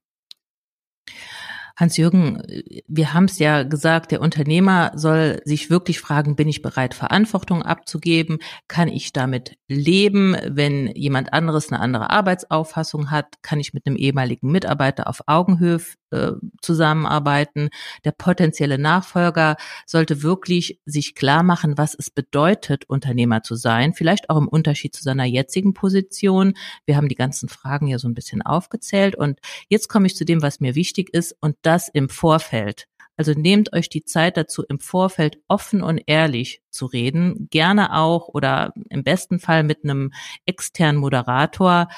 Hans-Jürgen, 1.76 2.44
wir 2.88 3.14
haben 3.14 3.26
es 3.26 3.40
ja 3.40 3.64
gesagt, 3.64 4.12
der 4.12 4.22
Unternehmer 4.22 4.92
soll 4.96 5.42
sich 5.44 5.70
wirklich 5.70 6.00
fragen, 6.00 6.36
bin 6.36 6.48
ich 6.48 6.62
bereit, 6.62 6.94
Verantwortung 6.94 7.64
abzugeben? 7.64 8.38
Kann 8.68 8.88
ich 8.88 9.12
damit 9.12 9.58
leben, 9.68 10.36
wenn 10.48 10.88
jemand 10.96 11.34
anderes 11.34 11.72
eine 11.72 11.82
andere 11.82 12.12
Arbeitsauffassung 12.12 13.10
hat? 13.10 13.42
Kann 13.42 13.60
ich 13.60 13.74
mit 13.74 13.88
einem 13.88 13.96
ehemaligen 13.96 14.52
Mitarbeiter 14.52 15.08
auf 15.08 15.22
Augenhöhe 15.26 15.80
äh, 16.14 16.32
zusammenarbeiten? 16.62 17.70
Der 18.06 18.12
potenzielle 18.12 18.78
Nachfolger 18.78 19.58
sollte 19.86 20.24
wirklich 20.24 20.80
sich 20.86 21.16
klar 21.16 21.44
machen, 21.44 21.78
was 21.78 21.96
es 21.98 22.10
bedeutet, 22.10 22.86
Unternehmer 22.90 23.44
zu 23.44 23.56
sein. 23.56 23.94
Vielleicht 23.94 24.30
auch 24.30 24.38
im 24.38 24.48
Unterschied 24.48 24.96
zu 24.96 25.04
seiner 25.04 25.26
jetzigen 25.26 25.74
Position. 25.74 26.54
Wir 26.86 26.96
haben 26.96 27.10
die 27.10 27.16
ganzen 27.16 27.50
Fragen 27.50 27.88
ja 27.88 28.00
so 28.00 28.08
ein 28.08 28.14
bisschen 28.14 28.42
aufgezählt. 28.42 29.16
Und 29.16 29.40
jetzt 29.70 29.90
komme 29.90 30.08
ich 30.08 30.16
zu 30.16 30.26
dem, 30.26 30.42
was 30.42 30.60
mir 30.60 30.76
wichtig 30.76 31.14
ist. 31.14 31.36
Und 31.42 31.56
das 31.64 31.90
im 31.90 32.10
Vorfeld. 32.10 32.88
Also 33.16 33.34
nehmt 33.34 33.74
euch 33.74 33.90
die 33.90 34.06
Zeit 34.06 34.38
dazu, 34.38 34.64
im 34.68 34.80
Vorfeld 34.80 35.38
offen 35.48 35.84
und 35.84 36.02
ehrlich 36.08 36.64
zu 36.72 36.88
reden. 36.88 37.48
Gerne 37.52 37.96
auch 37.96 38.28
oder 38.28 38.74
im 38.90 39.04
besten 39.04 39.40
Fall 39.40 39.64
mit 39.64 39.84
einem 39.84 40.12
externen 40.48 41.00
Moderator. 41.00 41.90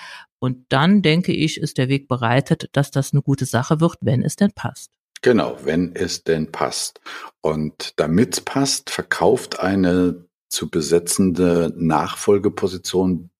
Und 0.45 0.67
dann 0.69 1.01
denke 1.01 1.33
ich, 1.33 1.59
ist 1.59 1.79
der 1.79 1.89
Weg 1.89 2.07
bereitet, 2.07 2.69
dass 2.73 2.91
das 2.91 3.13
eine 3.13 3.23
gute 3.23 3.47
Sache 3.47 3.81
wird, 3.81 3.97
wenn 4.01 4.21
es 4.21 4.35
denn 4.35 4.51
passt. 4.51 4.91
Genau, 5.23 5.57
wenn 5.63 5.95
es 5.95 6.23
denn 6.23 6.51
passt. 6.51 7.01
Und 7.41 7.93
damit 7.95 8.35
es 8.35 8.41
passt, 8.41 8.91
verkauft 8.91 9.59
eine 9.59 10.23
zu 10.49 10.69
besetzende 10.69 11.73
Nachfolgeposition 11.75 13.31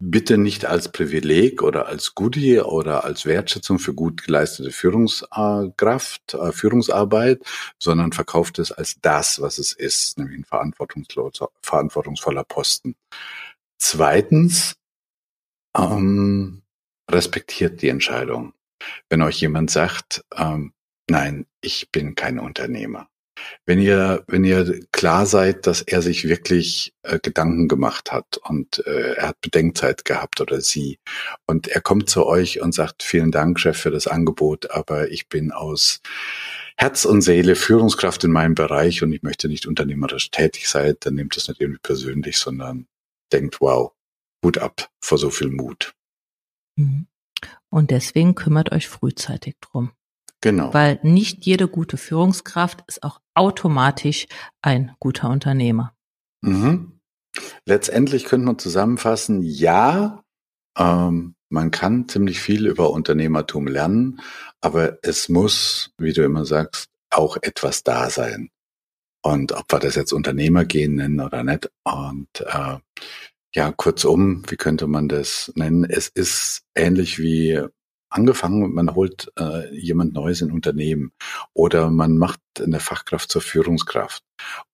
bitte 0.00 0.38
nicht 0.38 0.64
als 0.64 0.90
Privileg 0.90 1.62
oder 1.62 1.86
als 1.86 2.16
Goodie 2.16 2.58
oder 2.58 3.04
als 3.04 3.26
Wertschätzung 3.26 3.78
für 3.78 3.94
gut 3.94 4.24
geleistete 4.24 4.72
Führungskraft, 4.72 6.34
äh, 6.34 6.50
Führungsarbeit, 6.50 7.44
sondern 7.78 8.10
verkauft 8.10 8.58
es 8.58 8.72
als 8.72 8.96
das, 9.00 9.40
was 9.40 9.58
es 9.58 9.72
ist, 9.72 10.18
nämlich 10.18 10.40
ein 10.40 10.44
verantwortungsvoller 11.62 12.42
Posten. 12.42 12.96
Zweitens, 13.78 14.74
ähm, 15.76 16.62
respektiert 17.10 17.82
die 17.82 17.88
Entscheidung. 17.88 18.54
Wenn 19.08 19.22
euch 19.22 19.40
jemand 19.40 19.70
sagt, 19.70 20.24
ähm, 20.36 20.72
nein, 21.08 21.46
ich 21.60 21.90
bin 21.90 22.14
kein 22.14 22.38
Unternehmer, 22.38 23.10
wenn 23.66 23.78
ihr, 23.78 24.24
wenn 24.26 24.44
ihr 24.44 24.80
klar 24.92 25.26
seid, 25.26 25.66
dass 25.66 25.82
er 25.82 26.02
sich 26.02 26.28
wirklich 26.28 26.94
äh, 27.02 27.18
Gedanken 27.20 27.68
gemacht 27.68 28.12
hat 28.12 28.38
und 28.42 28.84
äh, 28.86 29.14
er 29.14 29.28
hat 29.28 29.40
Bedenkzeit 29.40 30.04
gehabt 30.04 30.40
oder 30.40 30.60
sie 30.60 30.98
und 31.46 31.68
er 31.68 31.80
kommt 31.80 32.10
zu 32.10 32.26
euch 32.26 32.60
und 32.60 32.74
sagt, 32.74 33.02
vielen 33.02 33.30
Dank, 33.30 33.60
Chef, 33.60 33.78
für 33.78 33.90
das 33.90 34.06
Angebot, 34.06 34.70
aber 34.70 35.10
ich 35.10 35.28
bin 35.28 35.52
aus 35.52 36.00
Herz 36.76 37.04
und 37.04 37.22
Seele 37.22 37.56
Führungskraft 37.56 38.24
in 38.24 38.32
meinem 38.32 38.54
Bereich 38.54 39.02
und 39.02 39.12
ich 39.12 39.22
möchte 39.22 39.48
nicht 39.48 39.66
unternehmerisch 39.66 40.30
tätig 40.30 40.68
sein, 40.68 40.94
dann 41.00 41.14
nehmt 41.14 41.36
das 41.36 41.48
nicht 41.48 41.60
irgendwie 41.60 41.80
persönlich, 41.82 42.38
sondern 42.38 42.86
denkt, 43.32 43.60
wow, 43.60 43.92
Hut 44.44 44.58
ab 44.58 44.90
vor 45.00 45.18
so 45.18 45.30
viel 45.30 45.50
Mut. 45.50 45.94
Mhm. 46.76 47.06
Und 47.68 47.90
deswegen 47.90 48.34
kümmert 48.34 48.72
euch 48.72 48.88
frühzeitig 48.88 49.56
drum. 49.60 49.92
Genau. 50.40 50.72
Weil 50.72 50.98
nicht 51.02 51.44
jede 51.44 51.68
gute 51.68 51.96
Führungskraft 51.96 52.82
ist 52.86 53.02
auch 53.02 53.20
automatisch 53.34 54.26
ein 54.62 54.94
guter 54.98 55.28
Unternehmer. 55.28 55.94
Mhm. 56.40 57.00
Letztendlich 57.64 58.24
könnte 58.24 58.46
man 58.46 58.58
zusammenfassen, 58.58 59.42
ja, 59.42 60.24
ähm, 60.78 61.34
man 61.48 61.70
kann 61.70 62.08
ziemlich 62.08 62.40
viel 62.40 62.66
über 62.66 62.90
Unternehmertum 62.90 63.66
lernen, 63.66 64.20
aber 64.60 64.98
es 65.02 65.28
muss, 65.28 65.92
wie 65.98 66.12
du 66.12 66.24
immer 66.24 66.44
sagst, 66.44 66.88
auch 67.10 67.36
etwas 67.42 67.82
da 67.82 68.08
sein. 68.08 68.50
Und 69.22 69.52
ob 69.52 69.70
wir 69.70 69.80
das 69.80 69.96
jetzt 69.96 70.12
Unternehmergehen 70.12 70.94
nennen 70.94 71.20
oder 71.20 71.42
nicht. 71.42 71.70
Und 71.84 72.28
äh, 72.40 72.78
ja, 73.54 73.72
kurzum, 73.72 74.42
wie 74.48 74.56
könnte 74.56 74.86
man 74.86 75.08
das 75.08 75.52
nennen? 75.56 75.84
Es 75.84 76.08
ist 76.08 76.62
ähnlich 76.74 77.18
wie 77.18 77.60
angefangen, 78.10 78.74
man 78.74 78.94
holt 78.94 79.32
äh, 79.38 79.74
jemand 79.74 80.12
Neues 80.14 80.40
in 80.40 80.52
Unternehmen 80.52 81.12
oder 81.54 81.90
man 81.90 82.18
macht 82.18 82.40
eine 82.60 82.80
Fachkraft 82.80 83.30
zur 83.30 83.42
Führungskraft 83.42 84.24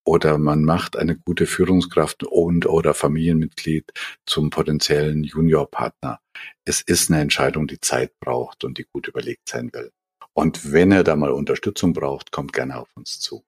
oder 0.05 0.39
man 0.39 0.63
macht 0.63 0.97
eine 0.97 1.17
gute 1.17 1.47
Führungskraft 1.47 2.25
und 2.25 2.67
oder 2.67 2.95
Familienmitglied 2.95 3.93
zum 4.27 4.51
potenziellen 4.51 5.25
Juniorpartner. 5.25 6.21
Es 6.65 6.81
ist 6.81 7.11
eine 7.11 7.21
Entscheidung, 7.21 7.67
die 7.67 7.81
Zeit 7.81 8.13
braucht 8.21 8.65
und 8.65 8.79
die 8.79 8.87
gut 8.93 9.09
überlegt 9.09 9.49
sein 9.49 9.71
will. 9.73 9.91
Und 10.33 10.73
wenn 10.73 10.93
er 10.93 11.05
da 11.05 11.17
mal 11.17 11.31
Unterstützung 11.31 11.93
braucht, 11.93 12.33
kommt 12.33 12.53
gerne 12.53 12.79
auf 12.79 12.89
uns 12.95 13.21
zu. 13.21 13.45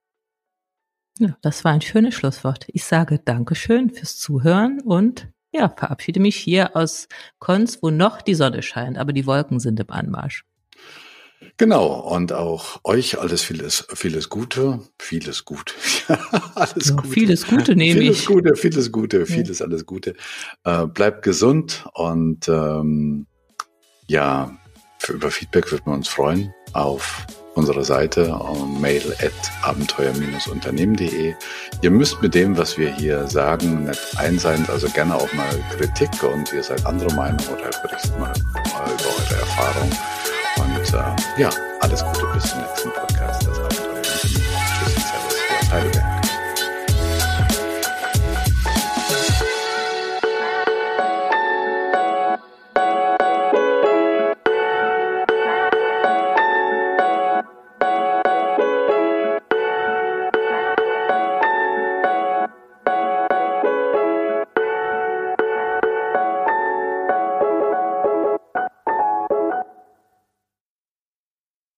Ja, 1.19 1.37
das 1.43 1.65
war 1.65 1.73
ein 1.73 1.81
schönes 1.81 2.15
Schlusswort. 2.15 2.67
Ich 2.69 2.85
sage 2.85 3.19
Dankeschön 3.19 3.91
fürs 3.91 4.17
Zuhören 4.19 4.81
und 4.81 5.29
ja, 5.51 5.69
verabschiede 5.69 6.21
mich 6.21 6.37
hier 6.37 6.77
aus 6.77 7.09
Konz, 7.41 7.79
wo 7.83 7.91
noch 7.91 8.23
die 8.23 8.35
Sonne 8.35 8.63
scheint, 8.63 8.99
aber 8.99 9.13
die 9.13 9.27
Wolken 9.27 9.59
sind 9.59 9.81
im 9.81 9.91
Anmarsch. 9.91 10.45
Genau, 11.57 11.87
und 11.87 12.33
auch 12.33 12.81
euch 12.85 13.19
alles 13.19 13.43
vieles, 13.43 13.87
vieles 13.95 14.29
Gute, 14.29 14.81
vieles 14.99 15.45
Gute, 15.45 15.75
alles 16.55 16.91
ja, 16.91 16.95
Gute. 16.95 17.09
Vieles 17.09 17.47
Gute 17.47 17.75
nehme 17.75 18.01
vieles 18.01 18.21
ich. 18.21 18.27
Gute, 18.27 18.55
vieles 18.55 18.93
Gute, 18.93 19.27
vieles 19.27 19.61
alles 19.61 19.87
Gute. 19.87 20.15
Äh, 20.65 20.87
bleibt 20.87 21.23
gesund 21.23 21.85
und 21.95 22.49
ähm, 22.49 23.27
ja, 24.07 24.57
für, 24.99 25.15
über 25.15 25.33
Feedback 25.33 25.73
würden 25.73 25.87
wir 25.87 25.95
uns 25.95 26.09
freuen 26.09 26.53
auf 26.75 27.27
unserer 27.59 27.85
Seite 27.85 28.39
mail 28.81 29.15
at 29.21 29.33
abenteuer-unternehmen.de. 29.63 31.35
Ihr 31.83 31.91
müsst 31.91 32.23
mit 32.23 32.35
dem, 32.35 32.57
was 32.57 32.79
wir 32.79 32.95
hier 32.95 33.27
sagen, 33.27 33.85
nicht 33.85 34.17
ein 34.17 34.39
also 34.69 34.89
gerne 34.89 35.17
auch 35.17 35.33
mal 35.35 35.65
Kritik 35.77 36.11
und 36.23 36.53
ihr 36.53 36.63
seid 36.63 36.87
andere 36.87 37.13
Meinung 37.15 37.41
oder 37.49 37.71
berichtet 37.83 38.19
mal, 38.19 38.33
mal 38.55 38.87
über 38.87 39.11
eure 39.19 39.41
Erfahrung. 39.41 39.91
Und 40.57 40.95
äh, 40.95 41.43
ja, 41.43 41.51
alles 41.81 42.05
Gute 42.05 42.27
bis 42.33 42.45
zum 42.51 42.61
nächsten 42.61 42.91
Podcast. 42.91 43.38